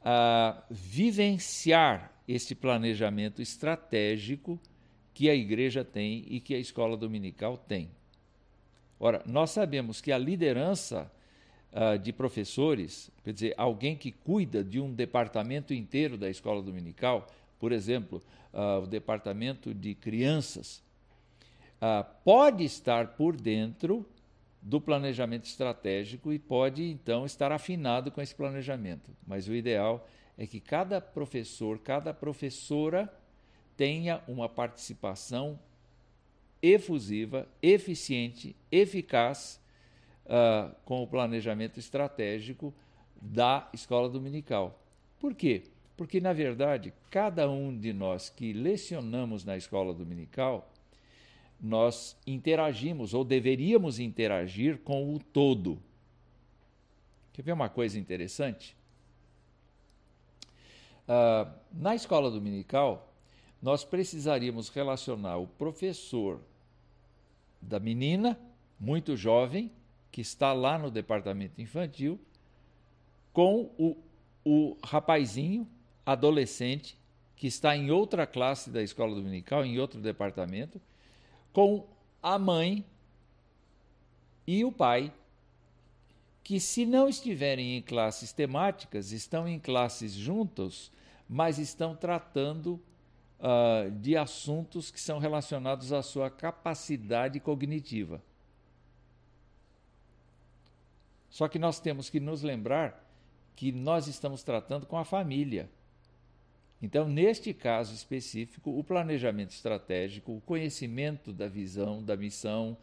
uh, 0.00 0.62
vivenciar 0.70 2.12
este 2.26 2.54
planejamento 2.54 3.40
estratégico 3.40 4.58
que 5.12 5.30
a 5.30 5.34
igreja 5.34 5.84
tem 5.84 6.24
e 6.28 6.40
que 6.40 6.54
a 6.54 6.58
escola 6.58 6.96
dominical 6.96 7.56
tem. 7.56 7.90
Ora, 8.98 9.22
nós 9.26 9.50
sabemos 9.50 10.00
que 10.00 10.10
a 10.10 10.18
liderança 10.18 11.10
uh, 11.72 11.98
de 11.98 12.12
professores, 12.12 13.10
quer 13.22 13.32
dizer, 13.32 13.54
alguém 13.56 13.96
que 13.96 14.10
cuida 14.10 14.64
de 14.64 14.80
um 14.80 14.92
departamento 14.92 15.72
inteiro 15.72 16.16
da 16.16 16.28
escola 16.28 16.62
dominical, 16.62 17.26
por 17.60 17.70
exemplo, 17.70 18.22
uh, 18.52 18.82
o 18.82 18.86
departamento 18.86 19.72
de 19.72 19.94
crianças, 19.94 20.82
uh, 21.84 22.04
pode 22.24 22.64
estar 22.64 23.08
por 23.08 23.36
dentro 23.36 24.06
do 24.62 24.80
planejamento 24.80 25.44
estratégico 25.44 26.32
e 26.32 26.38
pode 26.38 26.90
então 26.90 27.26
estar 27.26 27.52
afinado 27.52 28.10
com 28.10 28.22
esse 28.22 28.34
planejamento. 28.34 29.14
Mas 29.26 29.46
o 29.46 29.54
ideal 29.54 30.08
é 30.38 30.46
que 30.46 30.58
cada 30.58 31.00
professor, 31.00 31.78
cada 31.78 32.14
professora 32.14 33.12
tenha 33.76 34.22
uma 34.26 34.48
participação 34.48 35.58
efusiva, 36.62 37.46
eficiente, 37.60 38.56
eficaz 38.72 39.60
uh, 40.24 40.74
com 40.86 41.02
o 41.02 41.06
planejamento 41.06 41.78
estratégico 41.78 42.72
da 43.20 43.68
escola 43.74 44.08
dominical. 44.08 44.80
Por 45.20 45.34
quê? 45.34 45.64
Porque, 45.94 46.20
na 46.20 46.32
verdade, 46.32 46.92
cada 47.10 47.48
um 47.50 47.76
de 47.76 47.92
nós 47.92 48.30
que 48.30 48.52
lecionamos 48.54 49.44
na 49.44 49.56
escola 49.56 49.92
dominical, 49.92 50.73
nós 51.60 52.16
interagimos 52.26 53.14
ou 53.14 53.24
deveríamos 53.24 53.98
interagir 53.98 54.78
com 54.78 55.14
o 55.14 55.18
todo. 55.18 55.78
Quer 57.32 57.42
ver 57.42 57.52
uma 57.52 57.68
coisa 57.68 57.98
interessante? 57.98 58.76
Uh, 61.08 61.50
na 61.72 61.94
escola 61.94 62.30
dominical, 62.30 63.12
nós 63.60 63.84
precisaríamos 63.84 64.68
relacionar 64.68 65.38
o 65.38 65.46
professor 65.46 66.40
da 67.60 67.80
menina, 67.80 68.38
muito 68.78 69.16
jovem, 69.16 69.70
que 70.12 70.20
está 70.20 70.52
lá 70.52 70.78
no 70.78 70.90
departamento 70.90 71.60
infantil, 71.60 72.20
com 73.32 73.70
o, 73.76 73.96
o 74.44 74.76
rapazinho, 74.84 75.66
adolescente, 76.06 76.96
que 77.36 77.46
está 77.46 77.76
em 77.76 77.90
outra 77.90 78.26
classe 78.26 78.70
da 78.70 78.82
escola 78.82 79.14
dominical, 79.14 79.64
em 79.64 79.78
outro 79.78 80.00
departamento, 80.00 80.80
com 81.54 81.86
a 82.20 82.38
mãe 82.38 82.84
e 84.46 84.64
o 84.64 84.72
pai, 84.72 85.10
que, 86.42 86.60
se 86.60 86.84
não 86.84 87.08
estiverem 87.08 87.76
em 87.76 87.80
classes 87.80 88.32
temáticas, 88.32 89.12
estão 89.12 89.48
em 89.48 89.58
classes 89.58 90.12
juntos, 90.12 90.92
mas 91.26 91.58
estão 91.58 91.96
tratando 91.96 92.78
uh, 93.38 93.90
de 94.00 94.16
assuntos 94.16 94.90
que 94.90 95.00
são 95.00 95.18
relacionados 95.18 95.92
à 95.92 96.02
sua 96.02 96.28
capacidade 96.28 97.40
cognitiva. 97.40 98.20
Só 101.30 101.48
que 101.48 101.58
nós 101.58 101.80
temos 101.80 102.10
que 102.10 102.20
nos 102.20 102.42
lembrar 102.42 103.02
que 103.56 103.72
nós 103.72 104.08
estamos 104.08 104.42
tratando 104.42 104.86
com 104.86 104.98
a 104.98 105.04
família. 105.04 105.70
Então, 106.84 107.08
neste 107.08 107.54
caso 107.54 107.94
específico, 107.94 108.78
o 108.78 108.84
planejamento 108.84 109.52
estratégico, 109.52 110.36
o 110.36 110.40
conhecimento 110.42 111.32
da 111.32 111.48
visão, 111.48 112.02
da 112.02 112.14
missão, 112.14 112.76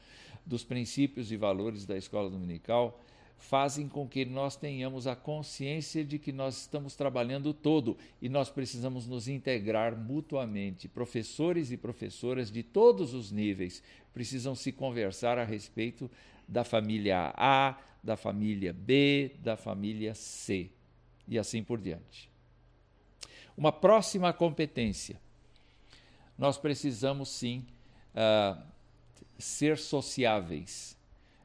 dos 0.43 0.63
princípios 0.63 1.31
e 1.31 1.37
valores 1.37 1.85
da 1.85 1.95
escola 1.95 2.27
dominical 2.27 2.99
fazem 3.37 3.87
com 3.87 4.07
que 4.07 4.25
nós 4.25 4.55
tenhamos 4.55 5.05
a 5.05 5.15
consciência 5.15 6.03
de 6.03 6.17
que 6.17 6.31
nós 6.31 6.61
estamos 6.61 6.95
trabalhando 6.95 7.53
todo 7.53 7.95
e 8.19 8.27
nós 8.27 8.49
precisamos 8.49 9.05
nos 9.05 9.27
integrar 9.27 9.95
mutuamente. 9.95 10.87
Professores 10.87 11.71
e 11.71 11.77
professoras 11.77 12.51
de 12.51 12.63
todos 12.63 13.13
os 13.13 13.31
níveis 13.31 13.83
precisam 14.15 14.55
se 14.55 14.71
conversar 14.71 15.37
a 15.37 15.43
respeito 15.43 16.09
da 16.47 16.63
família 16.63 17.31
A, 17.37 17.77
da 18.03 18.17
família 18.17 18.73
B, 18.73 19.35
da 19.43 19.55
família 19.55 20.15
C 20.15 20.71
e 21.27 21.37
assim 21.37 21.63
por 21.63 21.79
diante. 21.79 22.30
Uma 23.57 23.71
próxima 23.71 24.31
competência. 24.33 25.19
Nós 26.37 26.57
precisamos 26.57 27.29
sim 27.29 27.65
uh, 28.15 28.61
ser 29.37 29.77
sociáveis, 29.77 30.97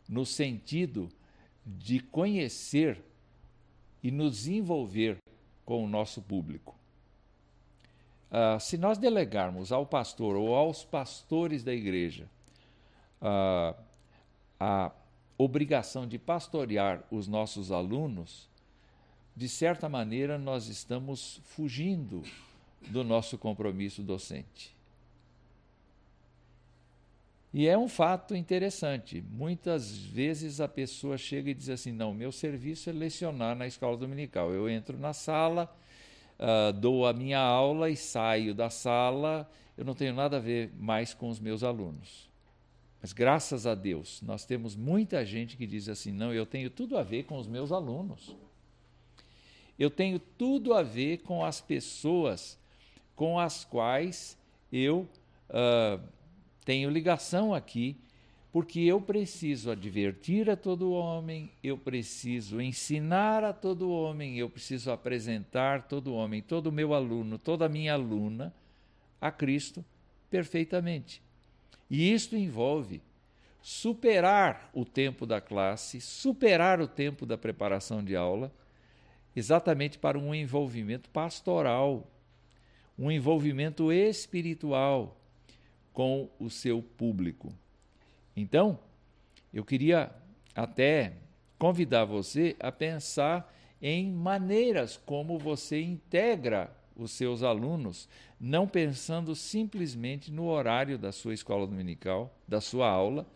no 0.08 0.24
sentido 0.24 1.08
de 1.64 2.00
conhecer 2.00 3.02
e 4.02 4.10
nos 4.10 4.46
envolver 4.46 5.18
com 5.64 5.84
o 5.84 5.88
nosso 5.88 6.22
público. 6.22 6.76
Uh, 8.30 8.58
se 8.60 8.76
nós 8.78 8.98
delegarmos 8.98 9.72
ao 9.72 9.84
pastor 9.84 10.36
ou 10.36 10.54
aos 10.54 10.84
pastores 10.84 11.64
da 11.64 11.72
igreja 11.72 12.28
uh, 13.20 13.76
a 14.58 14.92
obrigação 15.38 16.06
de 16.06 16.18
pastorear 16.18 17.04
os 17.10 17.28
nossos 17.28 17.70
alunos, 17.70 18.48
de 19.36 19.48
certa 19.48 19.88
maneira 19.88 20.38
nós 20.38 20.66
estamos 20.68 21.40
fugindo 21.44 22.22
do 22.88 23.04
nosso 23.04 23.36
compromisso 23.36 24.02
docente. 24.02 24.74
E 27.52 27.66
é 27.66 27.76
um 27.76 27.88
fato 27.88 28.34
interessante. 28.34 29.22
Muitas 29.30 29.96
vezes 29.96 30.60
a 30.60 30.68
pessoa 30.68 31.16
chega 31.16 31.50
e 31.50 31.54
diz 31.54 31.68
assim: 31.68 31.92
não, 31.92 32.12
meu 32.12 32.32
serviço 32.32 32.90
é 32.90 32.92
lecionar 32.92 33.54
na 33.54 33.66
escola 33.66 33.96
dominical. 33.96 34.52
Eu 34.52 34.68
entro 34.68 34.98
na 34.98 35.12
sala, 35.12 35.74
uh, 36.38 36.72
dou 36.72 37.06
a 37.06 37.12
minha 37.12 37.38
aula 37.38 37.88
e 37.90 37.96
saio 37.96 38.54
da 38.54 38.70
sala. 38.70 39.48
Eu 39.76 39.84
não 39.84 39.94
tenho 39.94 40.14
nada 40.14 40.38
a 40.38 40.40
ver 40.40 40.70
mais 40.78 41.14
com 41.14 41.28
os 41.28 41.38
meus 41.38 41.62
alunos. 41.62 42.28
Mas 43.00 43.12
graças 43.12 43.66
a 43.66 43.74
Deus, 43.74 44.20
nós 44.22 44.44
temos 44.44 44.74
muita 44.74 45.24
gente 45.24 45.56
que 45.56 45.66
diz 45.66 45.88
assim: 45.88 46.12
não, 46.12 46.32
eu 46.32 46.44
tenho 46.44 46.68
tudo 46.70 46.98
a 46.98 47.02
ver 47.02 47.24
com 47.24 47.38
os 47.38 47.46
meus 47.46 47.72
alunos. 47.72 48.34
Eu 49.78 49.90
tenho 49.90 50.18
tudo 50.18 50.72
a 50.74 50.82
ver 50.82 51.18
com 51.18 51.44
as 51.44 51.60
pessoas 51.60 52.58
com 53.16 53.40
as 53.40 53.64
quais 53.64 54.38
eu. 54.70 55.08
Uh, 55.48 56.00
tenho 56.64 56.90
ligação 56.90 57.54
aqui, 57.54 57.96
porque 58.52 58.80
eu 58.80 59.00
preciso 59.00 59.70
advertir 59.70 60.50
a 60.50 60.56
todo 60.56 60.92
homem, 60.92 61.50
eu 61.62 61.78
preciso 61.78 62.60
ensinar 62.60 63.44
a 63.44 63.52
todo 63.52 63.90
homem, 63.90 64.36
eu 64.36 64.50
preciso 64.50 64.90
apresentar 64.90 65.86
todo 65.86 66.12
homem, 66.14 66.42
todo 66.42 66.72
meu 66.72 66.92
aluno, 66.92 67.38
toda 67.38 67.68
minha 67.68 67.94
aluna 67.94 68.52
a 69.20 69.30
Cristo 69.30 69.84
perfeitamente. 70.28 71.22
E 71.88 72.12
isto 72.12 72.36
envolve 72.36 73.00
superar 73.62 74.70
o 74.74 74.84
tempo 74.84 75.24
da 75.24 75.40
classe, 75.40 76.00
superar 76.00 76.80
o 76.80 76.88
tempo 76.88 77.24
da 77.24 77.38
preparação 77.38 78.02
de 78.02 78.16
aula, 78.16 78.52
exatamente 79.36 79.98
para 79.98 80.18
um 80.18 80.34
envolvimento 80.34 81.10
pastoral, 81.10 82.10
um 82.98 83.10
envolvimento 83.10 83.92
espiritual, 83.92 85.20
com 85.92 86.28
o 86.38 86.50
seu 86.50 86.82
público. 86.82 87.54
Então, 88.36 88.78
eu 89.52 89.64
queria 89.64 90.10
até 90.54 91.14
convidar 91.58 92.04
você 92.04 92.54
a 92.60 92.70
pensar 92.70 93.54
em 93.80 94.10
maneiras 94.10 94.96
como 95.06 95.38
você 95.38 95.80
integra 95.80 96.70
os 96.94 97.12
seus 97.12 97.42
alunos, 97.42 98.08
não 98.38 98.66
pensando 98.66 99.34
simplesmente 99.34 100.30
no 100.30 100.48
horário 100.48 100.98
da 100.98 101.12
sua 101.12 101.34
escola 101.34 101.66
dominical, 101.66 102.34
da 102.48 102.60
sua 102.60 102.88
aula, 102.88 103.26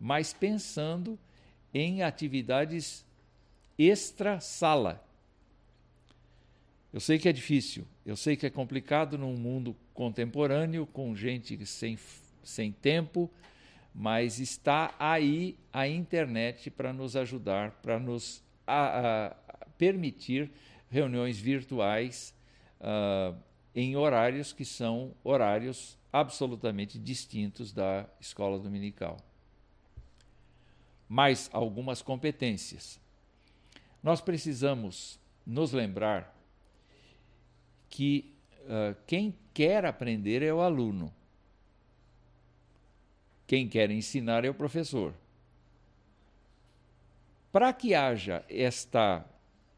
mas 0.00 0.32
pensando 0.32 1.18
em 1.72 2.02
atividades 2.02 3.04
extra-sala. 3.78 5.07
Eu 6.92 7.00
sei 7.00 7.18
que 7.18 7.28
é 7.28 7.32
difícil, 7.32 7.86
eu 8.04 8.16
sei 8.16 8.34
que 8.34 8.46
é 8.46 8.50
complicado 8.50 9.18
num 9.18 9.36
mundo 9.36 9.76
contemporâneo, 9.92 10.86
com 10.86 11.14
gente 11.14 11.66
sem, 11.66 11.98
sem 12.42 12.72
tempo, 12.72 13.30
mas 13.94 14.38
está 14.38 14.94
aí 14.98 15.58
a 15.70 15.86
internet 15.86 16.70
para 16.70 16.92
nos 16.92 17.14
ajudar, 17.14 17.72
para 17.82 17.98
nos 17.98 18.42
a, 18.66 19.26
a, 19.26 19.36
permitir 19.76 20.50
reuniões 20.90 21.38
virtuais 21.38 22.34
uh, 22.80 23.36
em 23.74 23.94
horários 23.94 24.52
que 24.52 24.64
são 24.64 25.14
horários 25.22 25.98
absolutamente 26.10 26.98
distintos 26.98 27.70
da 27.70 28.06
escola 28.18 28.58
dominical. 28.58 29.18
Mais 31.06 31.50
algumas 31.52 32.00
competências. 32.00 32.98
Nós 34.02 34.20
precisamos 34.22 35.20
nos 35.46 35.72
lembrar 35.72 36.37
que 37.88 38.32
uh, 38.64 38.96
quem 39.06 39.34
quer 39.54 39.84
aprender 39.84 40.42
é 40.42 40.52
o 40.52 40.60
aluno. 40.60 41.12
Quem 43.46 43.68
quer 43.68 43.90
ensinar 43.90 44.44
é 44.44 44.50
o 44.50 44.54
professor. 44.54 45.14
Para 47.50 47.72
que 47.72 47.94
haja 47.94 48.44
esta, 48.48 49.24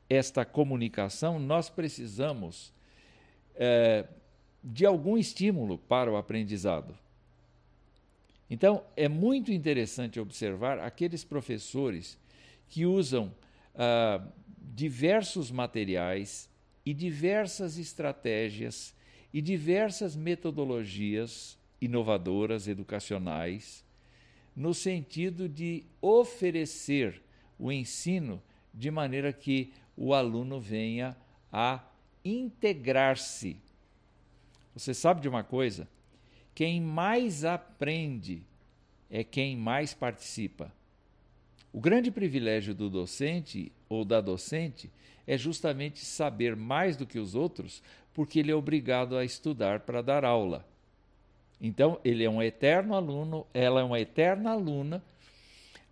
esta 0.08 0.44
comunicação, 0.44 1.38
nós 1.38 1.70
precisamos 1.70 2.72
é, 3.54 4.06
de 4.62 4.84
algum 4.84 5.16
estímulo 5.16 5.78
para 5.78 6.10
o 6.10 6.16
aprendizado. 6.16 6.98
Então, 8.50 8.84
é 8.96 9.08
muito 9.08 9.52
interessante 9.52 10.18
observar 10.18 10.80
aqueles 10.80 11.22
professores 11.22 12.18
que 12.68 12.84
usam 12.84 13.32
ah, 13.76 14.20
diversos 14.58 15.52
materiais 15.52 16.49
e 16.90 16.94
diversas 16.94 17.79
estratégias 17.79 18.92
e 19.33 19.40
diversas 19.40 20.16
metodologias 20.16 21.57
inovadoras 21.81 22.66
educacionais 22.66 23.85
no 24.57 24.74
sentido 24.74 25.48
de 25.48 25.85
oferecer 26.03 27.22
o 27.57 27.70
ensino 27.70 28.42
de 28.74 28.90
maneira 28.90 29.33
que 29.33 29.72
o 29.96 30.12
aluno 30.12 30.61
venha 30.61 31.16
a 31.53 31.81
integrar-se. 32.24 33.57
Você 34.74 34.92
sabe 34.92 35.20
de 35.20 35.29
uma 35.29 35.44
coisa? 35.44 35.88
Quem 36.53 36.81
mais 36.81 37.44
aprende 37.44 38.42
é 39.09 39.22
quem 39.22 39.57
mais 39.57 39.94
participa. 39.94 40.74
O 41.72 41.81
grande 41.81 42.11
privilégio 42.11 42.74
do 42.74 42.90
docente 42.90 43.70
ou 43.90 44.05
da 44.05 44.20
docente 44.20 44.90
é 45.26 45.37
justamente 45.37 46.05
saber 46.05 46.57
mais 46.57 46.96
do 46.96 47.07
que 47.07 47.18
os 47.18 47.35
outros, 47.35 47.83
porque 48.14 48.38
ele 48.38 48.50
é 48.50 48.55
obrigado 48.55 49.16
a 49.16 49.24
estudar 49.24 49.81
para 49.81 50.00
dar 50.00 50.24
aula. 50.24 50.66
Então, 51.61 52.00
ele 52.03 52.24
é 52.24 52.31
um 52.31 52.42
eterno 52.42 52.94
aluno, 52.94 53.46
ela 53.53 53.81
é 53.81 53.85
uma 53.85 54.00
eterna 54.00 54.53
aluna, 54.53 55.05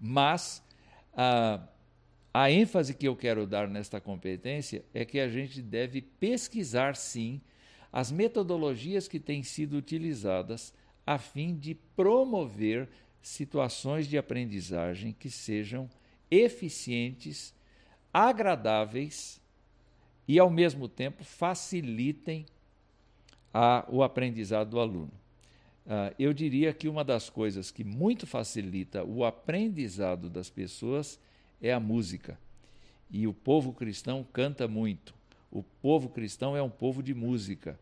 mas 0.00 0.62
a, 1.14 1.60
a 2.32 2.50
ênfase 2.50 2.94
que 2.94 3.06
eu 3.06 3.14
quero 3.14 3.46
dar 3.46 3.68
nesta 3.68 4.00
competência 4.00 4.82
é 4.94 5.04
que 5.04 5.20
a 5.20 5.28
gente 5.28 5.60
deve 5.60 6.00
pesquisar, 6.00 6.96
sim, 6.96 7.40
as 7.92 8.10
metodologias 8.10 9.08
que 9.08 9.20
têm 9.20 9.42
sido 9.42 9.76
utilizadas 9.76 10.72
a 11.06 11.18
fim 11.18 11.54
de 11.56 11.74
promover 11.74 12.88
situações 13.20 14.06
de 14.06 14.16
aprendizagem 14.16 15.14
que 15.18 15.30
sejam 15.30 15.88
eficientes, 16.30 17.54
agradáveis 18.12 19.40
e, 20.26 20.38
ao 20.38 20.50
mesmo 20.50 20.88
tempo, 20.88 21.24
facilitem 21.24 22.46
a, 23.52 23.84
o 23.88 24.02
aprendizado 24.02 24.70
do 24.70 24.80
aluno. 24.80 25.12
Uh, 25.86 26.14
eu 26.18 26.34
diria 26.34 26.72
que 26.74 26.86
uma 26.86 27.02
das 27.02 27.30
coisas 27.30 27.70
que 27.70 27.82
muito 27.82 28.26
facilita 28.26 29.02
o 29.04 29.24
aprendizado 29.24 30.28
das 30.28 30.50
pessoas 30.50 31.18
é 31.62 31.72
a 31.72 31.80
música. 31.80 32.38
E 33.10 33.26
o 33.26 33.32
povo 33.32 33.72
cristão 33.72 34.26
canta 34.32 34.68
muito. 34.68 35.14
O 35.50 35.62
povo 35.62 36.10
cristão 36.10 36.54
é 36.54 36.62
um 36.62 36.68
povo 36.68 37.02
de 37.02 37.14
música. 37.14 37.78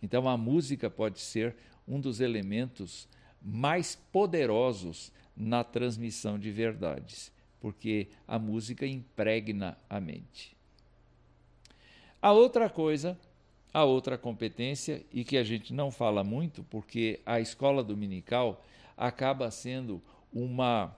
Então 0.00 0.28
a 0.28 0.36
música 0.36 0.88
pode 0.88 1.20
ser 1.20 1.56
um 1.86 2.00
dos 2.00 2.20
elementos 2.20 3.08
mais 3.40 3.96
poderosos 4.12 5.12
na 5.36 5.64
transmissão 5.64 6.38
de 6.38 6.50
verdades, 6.52 7.31
porque 7.62 8.08
a 8.28 8.38
música 8.38 8.86
impregna 8.86 9.78
a 9.88 9.98
mente. 9.98 10.54
A 12.20 12.32
outra 12.32 12.68
coisa 12.68 13.18
a 13.72 13.84
outra 13.84 14.18
competência, 14.18 15.04
e 15.12 15.24
que 15.24 15.36
a 15.36 15.44
gente 15.44 15.72
não 15.72 15.90
fala 15.90 16.22
muito, 16.22 16.62
porque 16.64 17.20
a 17.24 17.40
escola 17.40 17.82
dominical 17.82 18.62
acaba 18.96 19.50
sendo 19.50 20.02
uma, 20.32 20.94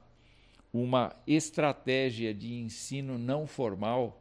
uma 0.73 1.15
estratégia 1.27 2.35
de 2.35 2.55
ensino 2.55 3.17
não 3.17 3.47
formal, 3.47 4.21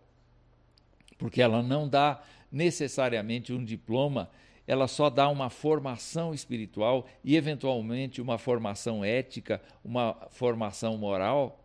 porque 1.18 1.42
ela 1.42 1.64
não 1.64 1.90
dá 1.90 2.22
necessariamente 2.52 3.52
um 3.52 3.64
diploma, 3.64 4.30
ela 4.68 4.88
só 4.88 5.10
dá 5.10 5.28
uma 5.30 5.50
formação 5.50 6.34
espiritual 6.34 7.08
e, 7.24 7.36
eventualmente, 7.36 8.22
uma 8.22 8.38
formação 8.38 9.04
ética, 9.04 9.62
uma 9.84 10.14
formação 10.30 10.96
moral. 10.98 11.60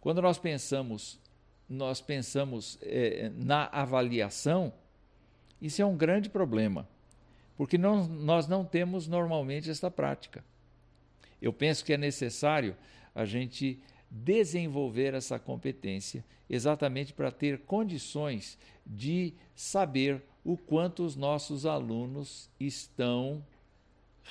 Quando 0.00 0.22
nós 0.22 0.38
pensamos, 0.38 1.18
nós 1.68 2.00
pensamos 2.00 2.78
eh, 2.82 3.30
na 3.34 3.66
avaliação, 3.66 4.72
isso 5.60 5.82
é 5.82 5.86
um 5.86 5.96
grande 5.96 6.30
problema, 6.30 6.88
porque 7.56 7.76
não, 7.76 8.06
nós 8.06 8.46
não 8.46 8.64
temos 8.64 9.08
normalmente 9.08 9.70
esta 9.70 9.90
prática. 9.90 10.44
Eu 11.42 11.52
penso 11.52 11.84
que 11.84 11.92
é 11.92 11.96
necessário 11.96 12.76
a 13.14 13.24
gente 13.24 13.80
desenvolver 14.10 15.14
essa 15.14 15.38
competência 15.38 16.24
exatamente 16.48 17.12
para 17.12 17.30
ter 17.30 17.58
condições 17.60 18.58
de 18.86 19.34
saber 19.54 20.22
o 20.44 20.56
quanto 20.56 21.04
os 21.04 21.14
nossos 21.14 21.66
alunos 21.66 22.48
estão 22.58 23.44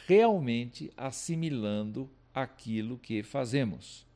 realmente 0.08 0.92
assimilando 0.98 2.10
aquilo 2.34 2.98
que 2.98 3.22
fazemos. 3.22 4.07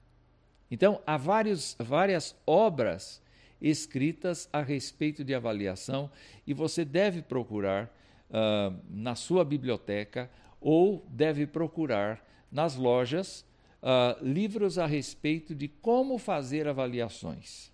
Então, 0.71 1.01
há 1.05 1.17
vários, 1.17 1.75
várias 1.77 2.33
obras 2.47 3.21
escritas 3.61 4.49
a 4.53 4.61
respeito 4.61 5.23
de 5.23 5.35
avaliação 5.35 6.09
e 6.47 6.53
você 6.53 6.85
deve 6.85 7.21
procurar 7.21 7.93
uh, 8.29 8.73
na 8.89 9.13
sua 9.13 9.43
biblioteca 9.43 10.31
ou 10.61 11.05
deve 11.09 11.45
procurar 11.45 12.25
nas 12.49 12.75
lojas 12.75 13.45
uh, 13.83 14.23
livros 14.23 14.79
a 14.79 14.85
respeito 14.85 15.53
de 15.53 15.67
como 15.67 16.17
fazer 16.17 16.67
avaliações. 16.67 17.69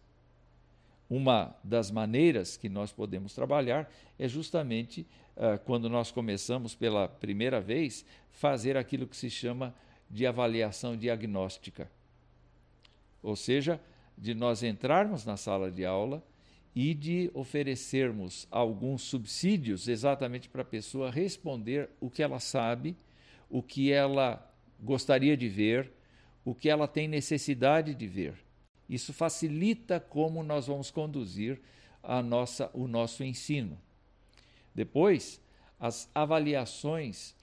Uma 1.10 1.56
das 1.64 1.90
maneiras 1.90 2.58
que 2.58 2.68
nós 2.68 2.92
podemos 2.92 3.34
trabalhar 3.34 3.90
é 4.18 4.28
justamente 4.28 5.08
uh, 5.36 5.58
quando 5.66 5.88
nós 5.88 6.12
começamos 6.12 6.74
pela 6.74 7.08
primeira 7.08 7.62
vez 7.62 8.04
fazer 8.32 8.76
aquilo 8.76 9.08
que 9.08 9.16
se 9.16 9.30
chama 9.30 9.74
de 10.10 10.26
avaliação 10.26 10.98
diagnóstica. 10.98 11.90
Ou 13.28 13.36
seja, 13.36 13.78
de 14.18 14.34
nós 14.34 14.64
entrarmos 14.64 15.26
na 15.26 15.36
sala 15.36 15.70
de 15.70 15.84
aula 15.86 16.24
e 16.74 16.94
de 16.94 17.30
oferecermos 17.34 18.48
alguns 18.50 19.02
subsídios 19.02 19.90
exatamente 19.90 20.48
para 20.48 20.62
a 20.62 20.66
pessoa 20.66 21.12
responder 21.12 21.90
o 22.00 22.10
que 22.10 22.24
ela 22.24 22.40
sabe, 22.40 22.96
o 23.50 23.62
que 23.62 23.92
ela 23.92 24.50
gostaria 24.80 25.36
de 25.36 25.50
ver, 25.50 25.92
o 26.46 26.56
que 26.56 26.70
ela 26.70 26.88
tem 26.88 27.06
necessidade 27.06 27.94
de 27.94 28.08
ver. 28.08 28.34
Isso 28.88 29.12
facilita 29.12 30.00
como 30.00 30.42
nós 30.42 30.68
vamos 30.68 30.90
conduzir 30.90 31.60
a 32.02 32.22
nossa, 32.22 32.72
o 32.74 32.88
nosso 32.88 33.26
ensino. 33.26 33.78
Depois, 34.74 35.42
as 35.78 36.10
avaliações 36.16 37.36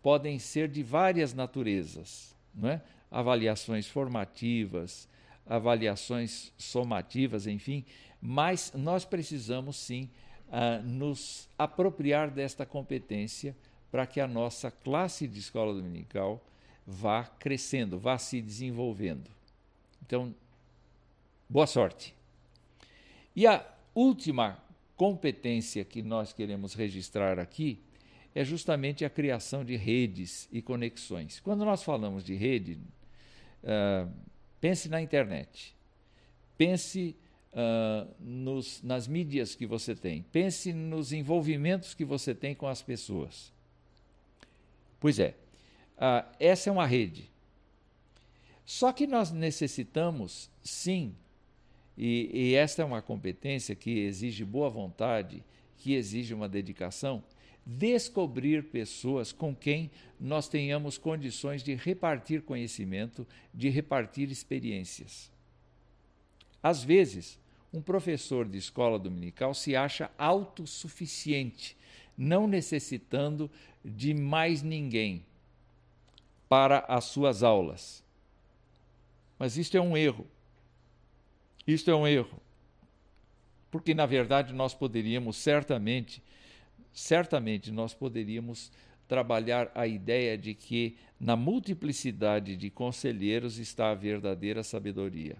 podem 0.00 0.38
ser 0.38 0.68
de 0.68 0.84
várias 0.84 1.34
naturezas, 1.34 2.36
não 2.54 2.68
é? 2.68 2.80
avaliações 3.10 3.88
formativas, 3.88 5.08
avaliações 5.46 6.52
somativas, 6.56 7.46
enfim, 7.46 7.84
mas 8.20 8.72
nós 8.74 9.04
precisamos 9.04 9.76
sim 9.76 10.08
uh, 10.48 10.82
nos 10.82 11.48
apropriar 11.58 12.30
desta 12.30 12.64
competência 12.64 13.56
para 13.90 14.06
que 14.06 14.20
a 14.20 14.26
nossa 14.26 14.70
classe 14.70 15.28
de 15.28 15.38
escola 15.38 15.74
dominical 15.74 16.44
vá 16.86 17.24
crescendo, 17.24 17.98
vá 17.98 18.18
se 18.18 18.40
desenvolvendo. 18.40 19.30
Então, 20.04 20.34
boa 21.48 21.66
sorte. 21.66 22.14
E 23.36 23.46
a 23.46 23.64
última 23.94 24.58
competência 24.96 25.84
que 25.84 26.02
nós 26.02 26.32
queremos 26.32 26.74
registrar 26.74 27.38
aqui 27.38 27.80
é 28.34 28.44
justamente 28.44 29.04
a 29.04 29.10
criação 29.10 29.64
de 29.64 29.76
redes 29.76 30.48
e 30.50 30.60
conexões. 30.60 31.40
Quando 31.40 31.64
nós 31.64 31.82
falamos 31.82 32.24
de 32.24 32.34
rede, 32.34 32.78
uh, 33.62 34.10
Pense 34.64 34.88
na 34.88 34.98
internet. 34.98 35.76
Pense 36.56 37.14
uh, 37.52 38.10
nos, 38.18 38.82
nas 38.82 39.06
mídias 39.06 39.54
que 39.54 39.66
você 39.66 39.94
tem. 39.94 40.22
Pense 40.32 40.72
nos 40.72 41.12
envolvimentos 41.12 41.92
que 41.92 42.02
você 42.02 42.34
tem 42.34 42.54
com 42.54 42.66
as 42.66 42.80
pessoas. 42.80 43.52
Pois 44.98 45.18
é, 45.18 45.34
uh, 45.98 46.26
essa 46.40 46.70
é 46.70 46.72
uma 46.72 46.86
rede. 46.86 47.30
Só 48.64 48.90
que 48.90 49.06
nós 49.06 49.30
necessitamos, 49.30 50.48
sim, 50.62 51.14
e, 51.94 52.30
e 52.32 52.54
esta 52.54 52.80
é 52.80 52.86
uma 52.86 53.02
competência 53.02 53.74
que 53.74 53.98
exige 53.98 54.46
boa 54.46 54.70
vontade, 54.70 55.44
que 55.76 55.92
exige 55.92 56.32
uma 56.32 56.48
dedicação, 56.48 57.22
descobrir 57.66 58.64
pessoas 58.64 59.32
com 59.32 59.54
quem 59.54 59.90
nós 60.20 60.48
tenhamos 60.48 60.98
condições 60.98 61.62
de 61.62 61.74
repartir 61.74 62.42
conhecimento, 62.42 63.26
de 63.52 63.68
repartir 63.68 64.30
experiências. 64.30 65.32
Às 66.62 66.82
vezes, 66.82 67.38
um 67.72 67.80
professor 67.80 68.46
de 68.46 68.58
escola 68.58 68.98
dominical 68.98 69.54
se 69.54 69.74
acha 69.74 70.10
autossuficiente, 70.16 71.76
não 72.16 72.46
necessitando 72.46 73.50
de 73.84 74.14
mais 74.14 74.62
ninguém 74.62 75.24
para 76.48 76.80
as 76.80 77.04
suas 77.06 77.42
aulas. 77.42 78.04
Mas 79.38 79.56
isto 79.56 79.76
é 79.76 79.80
um 79.80 79.96
erro. 79.96 80.26
Isto 81.66 81.90
é 81.90 81.96
um 81.96 82.06
erro. 82.06 82.40
Porque, 83.70 83.92
na 83.92 84.06
verdade, 84.06 84.52
nós 84.52 84.72
poderíamos 84.72 85.36
certamente 85.36 86.22
certamente 86.94 87.72
nós 87.72 87.92
poderíamos 87.92 88.70
trabalhar 89.06 89.70
a 89.74 89.86
ideia 89.86 90.38
de 90.38 90.54
que 90.54 90.96
na 91.20 91.36
multiplicidade 91.36 92.56
de 92.56 92.70
conselheiros 92.70 93.58
está 93.58 93.90
a 93.90 93.94
verdadeira 93.94 94.62
sabedoria. 94.62 95.36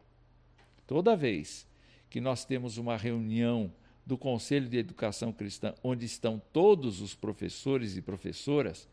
Toda 0.86 1.16
vez 1.16 1.66
que 2.10 2.20
nós 2.20 2.44
temos 2.44 2.76
uma 2.76 2.96
reunião 2.96 3.72
do 4.04 4.18
Conselho 4.18 4.68
de 4.68 4.76
Educação 4.76 5.32
Cristã, 5.32 5.74
onde 5.82 6.04
estão 6.04 6.42
todos 6.52 7.00
os 7.00 7.14
professores 7.14 7.96
e 7.96 8.02
professoras, 8.02 8.86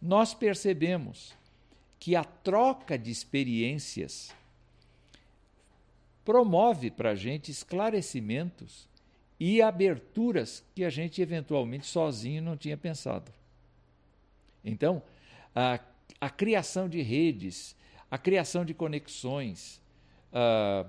nós 0.00 0.32
percebemos 0.32 1.34
que 1.98 2.16
a 2.16 2.24
troca 2.24 2.98
de 2.98 3.10
experiências 3.10 4.34
promove 6.24 6.90
para 6.90 7.10
a 7.10 7.14
gente 7.14 7.50
esclarecimentos 7.50 8.88
e 9.46 9.60
aberturas 9.60 10.64
que 10.74 10.82
a 10.84 10.88
gente 10.88 11.20
eventualmente 11.20 11.84
sozinho 11.84 12.40
não 12.42 12.56
tinha 12.56 12.78
pensado. 12.78 13.30
Então, 14.64 15.02
a, 15.54 15.78
a 16.18 16.30
criação 16.30 16.88
de 16.88 17.02
redes, 17.02 17.76
a 18.10 18.16
criação 18.16 18.64
de 18.64 18.72
conexões, 18.72 19.82
uh, 20.32 20.88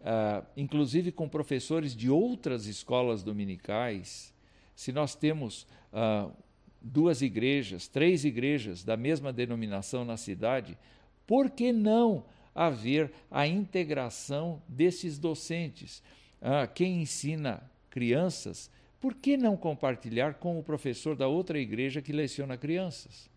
uh, 0.00 0.46
inclusive 0.56 1.12
com 1.12 1.28
professores 1.28 1.94
de 1.94 2.08
outras 2.08 2.64
escolas 2.64 3.22
dominicais, 3.22 4.32
se 4.74 4.90
nós 4.90 5.14
temos 5.14 5.66
uh, 5.92 6.32
duas 6.80 7.20
igrejas, 7.20 7.88
três 7.88 8.24
igrejas 8.24 8.82
da 8.82 8.96
mesma 8.96 9.34
denominação 9.34 10.02
na 10.02 10.16
cidade, 10.16 10.78
por 11.26 11.50
que 11.50 11.72
não 11.72 12.24
haver 12.54 13.12
a 13.30 13.46
integração 13.46 14.62
desses 14.66 15.18
docentes? 15.18 16.02
quem 16.74 17.00
ensina 17.02 17.62
crianças, 17.92 18.70
por 18.98 19.14
que 19.14 19.36
não 19.36 19.54
compartilhar 19.54 20.34
com 20.34 20.58
o 20.58 20.62
professor 20.62 21.14
da 21.14 21.28
outra 21.28 21.58
igreja 21.58 22.00
que 22.00 22.10
leciona 22.10 22.56
crianças? 22.56 23.30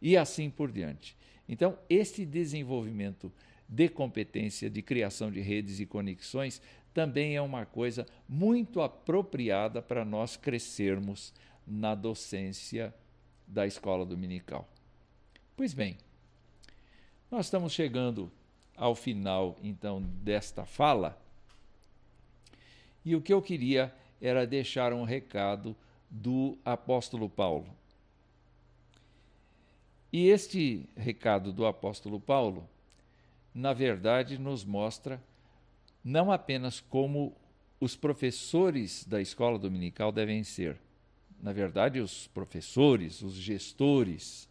E 0.00 0.16
assim 0.16 0.48
por 0.48 0.72
diante. 0.72 1.14
Então, 1.46 1.78
este 1.88 2.24
desenvolvimento 2.24 3.30
de 3.68 3.88
competência 3.90 4.70
de 4.70 4.80
criação 4.80 5.30
de 5.30 5.40
redes 5.40 5.80
e 5.80 5.86
conexões 5.86 6.62
também 6.94 7.36
é 7.36 7.42
uma 7.42 7.66
coisa 7.66 8.06
muito 8.26 8.80
apropriada 8.80 9.82
para 9.82 10.04
nós 10.04 10.34
crescermos 10.34 11.32
na 11.66 11.94
docência 11.94 12.94
da 13.46 13.66
escola 13.66 14.06
dominical. 14.06 14.66
Pois 15.54 15.74
bem, 15.74 15.98
nós 17.30 17.46
estamos 17.46 17.72
chegando 17.74 18.32
ao 18.74 18.94
final 18.94 19.56
então 19.62 20.00
desta 20.00 20.64
fala 20.64 21.20
e 23.04 23.14
o 23.16 23.20
que 23.20 23.32
eu 23.32 23.40
queria 23.40 23.94
era 24.20 24.46
deixar 24.46 24.92
um 24.92 25.04
recado 25.04 25.74
do 26.10 26.58
apóstolo 26.64 27.28
Paulo. 27.28 27.66
E 30.12 30.26
este 30.28 30.88
recado 30.96 31.52
do 31.52 31.64
apóstolo 31.64 32.18
Paulo, 32.18 32.68
na 33.54 33.72
verdade, 33.72 34.38
nos 34.38 34.64
mostra 34.64 35.22
não 36.02 36.32
apenas 36.32 36.80
como 36.80 37.36
os 37.78 37.94
professores 37.94 39.04
da 39.04 39.20
escola 39.20 39.58
dominical 39.58 40.10
devem 40.10 40.42
ser, 40.42 40.76
na 41.42 41.52
verdade, 41.52 42.00
os 42.00 42.26
professores, 42.28 43.22
os 43.22 43.34
gestores, 43.34 44.48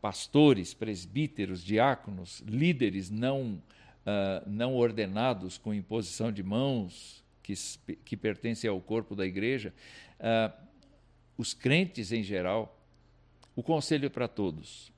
pastores, 0.00 0.74
presbíteros, 0.74 1.64
diáconos, 1.64 2.40
líderes 2.40 3.10
não, 3.10 3.54
uh, 3.54 4.42
não 4.46 4.74
ordenados 4.74 5.56
com 5.56 5.72
imposição 5.72 6.30
de 6.30 6.42
mãos, 6.42 7.24
que, 7.46 7.54
que 8.04 8.16
pertencem 8.16 8.68
ao 8.68 8.80
corpo 8.80 9.14
da 9.14 9.24
igreja, 9.24 9.72
uh, 10.18 10.52
os 11.38 11.54
crentes 11.54 12.10
em 12.10 12.20
geral, 12.20 12.76
o 13.54 13.62
conselho 13.62 14.06
é 14.06 14.08
para 14.08 14.26
todos. 14.26 14.92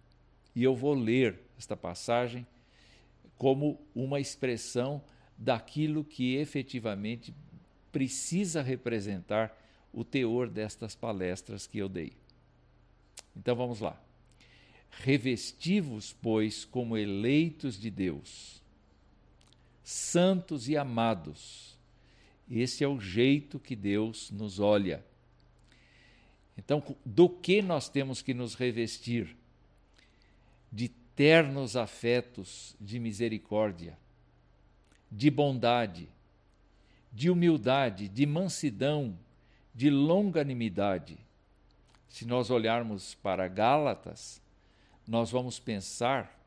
E 0.56 0.64
eu 0.64 0.74
vou 0.74 0.94
ler 0.94 1.38
esta 1.58 1.76
passagem 1.76 2.46
como 3.36 3.78
uma 3.94 4.18
expressão 4.18 5.02
daquilo 5.36 6.02
que 6.02 6.36
efetivamente 6.36 7.34
precisa 7.92 8.62
representar 8.62 9.54
o 9.92 10.02
teor 10.02 10.48
destas 10.48 10.94
palestras 10.94 11.66
que 11.66 11.76
eu 11.76 11.88
dei. 11.88 12.14
Então 13.36 13.54
vamos 13.54 13.80
lá. 13.80 14.00
Revestivos, 14.90 16.16
pois, 16.22 16.64
como 16.64 16.96
eleitos 16.96 17.78
de 17.78 17.90
Deus, 17.90 18.62
santos 19.84 20.68
e 20.68 20.76
amados. 20.78 21.77
Esse 22.50 22.82
é 22.82 22.88
o 22.88 22.98
jeito 22.98 23.58
que 23.58 23.76
Deus 23.76 24.30
nos 24.30 24.58
olha. 24.58 25.04
Então, 26.56 26.82
do 27.04 27.28
que 27.28 27.62
nós 27.62 27.88
temos 27.88 28.22
que 28.22 28.34
nos 28.34 28.54
revestir? 28.54 29.36
De 30.72 30.88
ternos 30.88 31.76
afetos 31.76 32.76
de 32.80 32.98
misericórdia, 32.98 33.98
de 35.10 35.30
bondade, 35.30 36.08
de 37.12 37.30
humildade, 37.30 38.08
de 38.08 38.26
mansidão, 38.26 39.18
de 39.74 39.90
longanimidade. 39.90 41.18
Se 42.08 42.24
nós 42.24 42.50
olharmos 42.50 43.14
para 43.14 43.48
Gálatas, 43.48 44.40
nós 45.06 45.30
vamos 45.30 45.58
pensar 45.58 46.38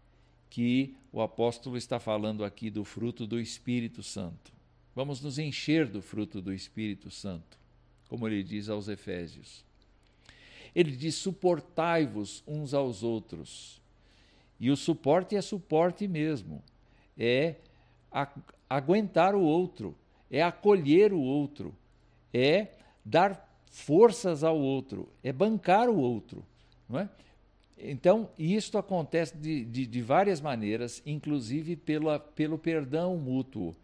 que 0.50 0.96
o 1.12 1.22
apóstolo 1.22 1.78
está 1.78 2.00
falando 2.00 2.44
aqui 2.44 2.70
do 2.70 2.84
fruto 2.84 3.26
do 3.26 3.40
Espírito 3.40 4.04
Santo. 4.04 4.61
Vamos 4.96 5.22
nos 5.22 5.40
encher 5.40 5.88
do 5.88 6.02
fruto 6.02 6.42
do 6.42 6.54
Espírito 6.54 7.10
Santo, 7.10 7.58
como 8.10 8.28
ele 8.28 8.44
diz 8.44 8.70
aos 8.70 8.88
Efésios. 8.88 9.64
Ele 10.76 10.92
diz: 10.96 11.16
suportai-vos 11.16 12.44
uns 12.46 12.74
aos 12.74 13.04
outros. 13.04 13.82
E 14.60 14.70
o 14.70 14.78
suporte 14.78 15.36
é 15.36 15.42
suporte 15.42 16.08
mesmo, 16.08 16.62
é 17.18 17.56
aguentar 18.70 19.34
o 19.34 19.42
outro, 19.42 19.96
é 20.30 20.44
acolher 20.44 21.12
o 21.14 21.20
outro, 21.20 21.74
é 22.34 22.68
dar 23.04 23.50
forças 23.66 24.44
ao 24.44 24.60
outro, 24.60 25.10
é 25.24 25.34
bancar 25.34 25.90
o 25.90 25.98
outro. 25.98 26.46
Não 26.88 27.00
é? 27.00 27.10
Então, 27.78 28.30
isto 28.38 28.78
acontece 28.78 29.36
de, 29.36 29.66
de, 29.66 29.88
de 29.88 30.02
várias 30.02 30.40
maneiras, 30.40 31.02
inclusive 31.06 31.76
pela, 31.76 32.20
pelo 32.20 32.58
perdão 32.58 33.18
mútuo, 33.18 33.76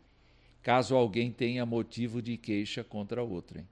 caso 0.62 0.96
alguém 0.96 1.32
tenha 1.32 1.66
motivo 1.66 2.22
de 2.22 2.38
queixa 2.38 2.84
contra 2.84 3.24
outro. 3.24 3.60
Hein? 3.60 3.68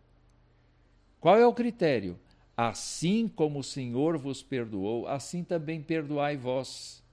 Qual 1.19 1.37
é 1.37 1.45
o 1.45 1.53
critério? 1.53 2.19
Assim 2.55 3.27
como 3.27 3.59
o 3.59 3.63
Senhor 3.63 4.17
vos 4.17 4.41
perdoou, 4.41 5.07
assim 5.07 5.43
também 5.43 5.81
perdoai 5.81 6.37
vós. 6.37 7.03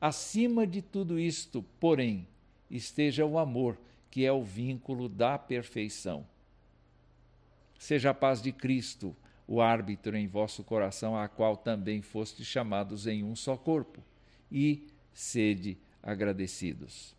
Acima 0.00 0.66
de 0.66 0.82
tudo 0.82 1.18
isto, 1.18 1.64
porém, 1.80 2.26
esteja 2.70 3.24
o 3.24 3.38
amor, 3.38 3.78
que 4.10 4.24
é 4.24 4.32
o 4.32 4.42
vínculo 4.42 5.08
da 5.08 5.38
perfeição. 5.38 6.26
Seja 7.78 8.10
a 8.10 8.14
paz 8.14 8.40
de 8.40 8.52
Cristo 8.52 9.16
o 9.46 9.60
árbitro 9.60 10.16
em 10.16 10.26
vosso 10.26 10.62
coração, 10.64 11.16
a 11.16 11.28
qual 11.28 11.56
também 11.56 12.00
fostes 12.00 12.46
chamados 12.46 13.06
em 13.06 13.22
um 13.22 13.34
só 13.34 13.56
corpo, 13.56 14.02
e 14.50 14.86
sede 15.12 15.76
agradecidos. 16.02 17.14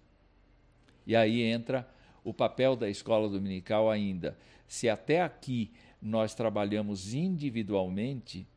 E 1.06 1.16
aí 1.16 1.42
entra 1.42 1.88
o 2.24 2.34
papel 2.34 2.76
da 2.76 2.90
escola 2.90 3.30
dominical 3.30 3.90
ainda. 3.90 4.38
Se 4.68 4.90
até 4.90 5.22
aqui 5.22 5.72
nós 6.02 6.34
trabalhamos 6.34 7.14
individualmente, 7.14 8.48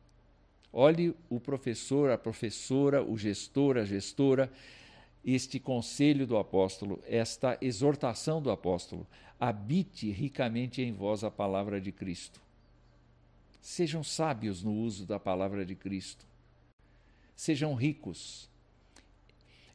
olhe 0.71 1.15
o 1.29 1.39
professor, 1.39 2.09
a 2.09 2.17
professora, 2.17 3.03
o 3.03 3.17
gestor, 3.17 3.77
a 3.77 3.85
gestora, 3.85 4.51
este 5.25 5.59
conselho 5.59 6.25
do 6.25 6.37
apóstolo, 6.37 7.01
esta 7.05 7.57
exortação 7.61 8.41
do 8.41 8.49
apóstolo. 8.49 9.05
Habite 9.39 10.09
ricamente 10.09 10.81
em 10.81 10.91
vós 10.93 11.23
a 11.23 11.29
palavra 11.29 11.81
de 11.81 11.91
Cristo. 11.91 12.41
Sejam 13.61 14.03
sábios 14.03 14.63
no 14.63 14.73
uso 14.73 15.05
da 15.05 15.19
palavra 15.19 15.65
de 15.65 15.75
Cristo. 15.75 16.25
Sejam 17.35 17.73
ricos. 17.75 18.49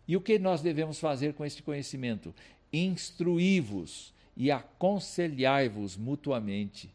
E 0.08 0.16
o 0.16 0.20
que 0.20 0.38
nós 0.38 0.62
devemos 0.62 0.98
fazer 0.98 1.34
com 1.34 1.44
este 1.44 1.62
conhecimento? 1.62 2.34
Instruí-vos 2.72 4.12
e 4.36 4.50
aconselhai-vos 4.50 5.96
mutuamente 5.96 6.90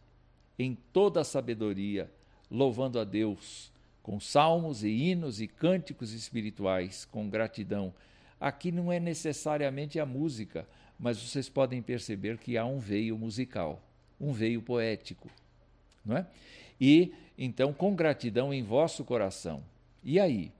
em 0.57 0.75
toda 0.91 1.21
a 1.21 1.23
sabedoria, 1.23 2.11
louvando 2.49 2.99
a 2.99 3.03
Deus 3.03 3.71
com 4.07 4.21
salmos 4.21 4.85
e 4.85 4.87
hinos 4.87 5.41
e 5.41 5.47
cânticos 5.47 6.13
espirituais, 6.13 7.03
com 7.03 7.29
gratidão. 7.29 7.93
Aqui 8.39 8.71
não 8.71 8.89
é 8.89 9.01
necessariamente 9.01 9.99
a 9.99 10.05
música, 10.05 10.65
mas 10.97 11.17
vocês 11.21 11.49
podem 11.49 11.81
perceber 11.81 12.37
que 12.37 12.57
há 12.57 12.65
um 12.65 12.79
veio 12.79 13.17
musical, 13.17 13.81
um 14.17 14.31
veio 14.31 14.61
poético, 14.61 15.29
não 16.05 16.15
é? 16.15 16.25
E 16.79 17.13
então 17.37 17.73
com 17.73 17.93
gratidão 17.93 18.53
em 18.53 18.63
vosso 18.63 19.03
coração. 19.03 19.61
E 20.01 20.21
aí, 20.21 20.53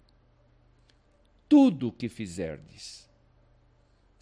tudo 1.48 1.88
o 1.88 1.92
que 1.94 2.10
fizerdes, 2.10 3.07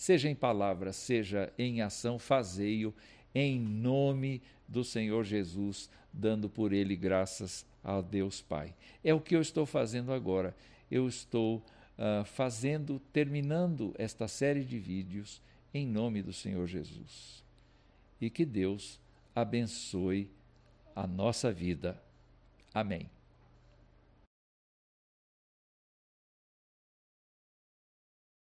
seja 0.06 0.30
em 0.30 0.36
palavra, 0.36 0.94
seja 0.94 1.52
em 1.58 1.82
ação, 1.82 2.20
fazei-o 2.20 2.94
em 3.34 3.60
nome 3.60 4.40
do 4.68 4.84
Senhor 4.84 5.24
Jesus, 5.24 5.90
dando 6.14 6.48
por 6.48 6.72
ele 6.72 6.96
graças 6.96 7.66
a 7.84 8.00
Deus 8.02 8.40
Pai. 8.40 8.76
É 9.04 9.16
o 9.16 9.20
que 9.20 9.36
eu 9.36 9.42
estou 9.42 9.66
fazendo 9.66 10.14
agora. 10.14 10.56
Eu 10.92 11.08
estou 11.08 11.58
uh, 11.98 12.24
fazendo, 12.24 13.02
terminando 13.12 13.96
esta 13.98 14.28
série 14.28 14.64
de 14.64 14.78
vídeos 14.78 15.42
em 15.74 15.88
nome 15.88 16.22
do 16.22 16.32
Senhor 16.32 16.68
Jesus. 16.68 17.44
E 18.22 18.30
que 18.30 18.46
Deus 18.46 19.00
abençoe 19.36 20.30
a 20.96 21.08
nossa 21.08 21.52
vida. 21.52 22.00
Amém. 22.72 23.15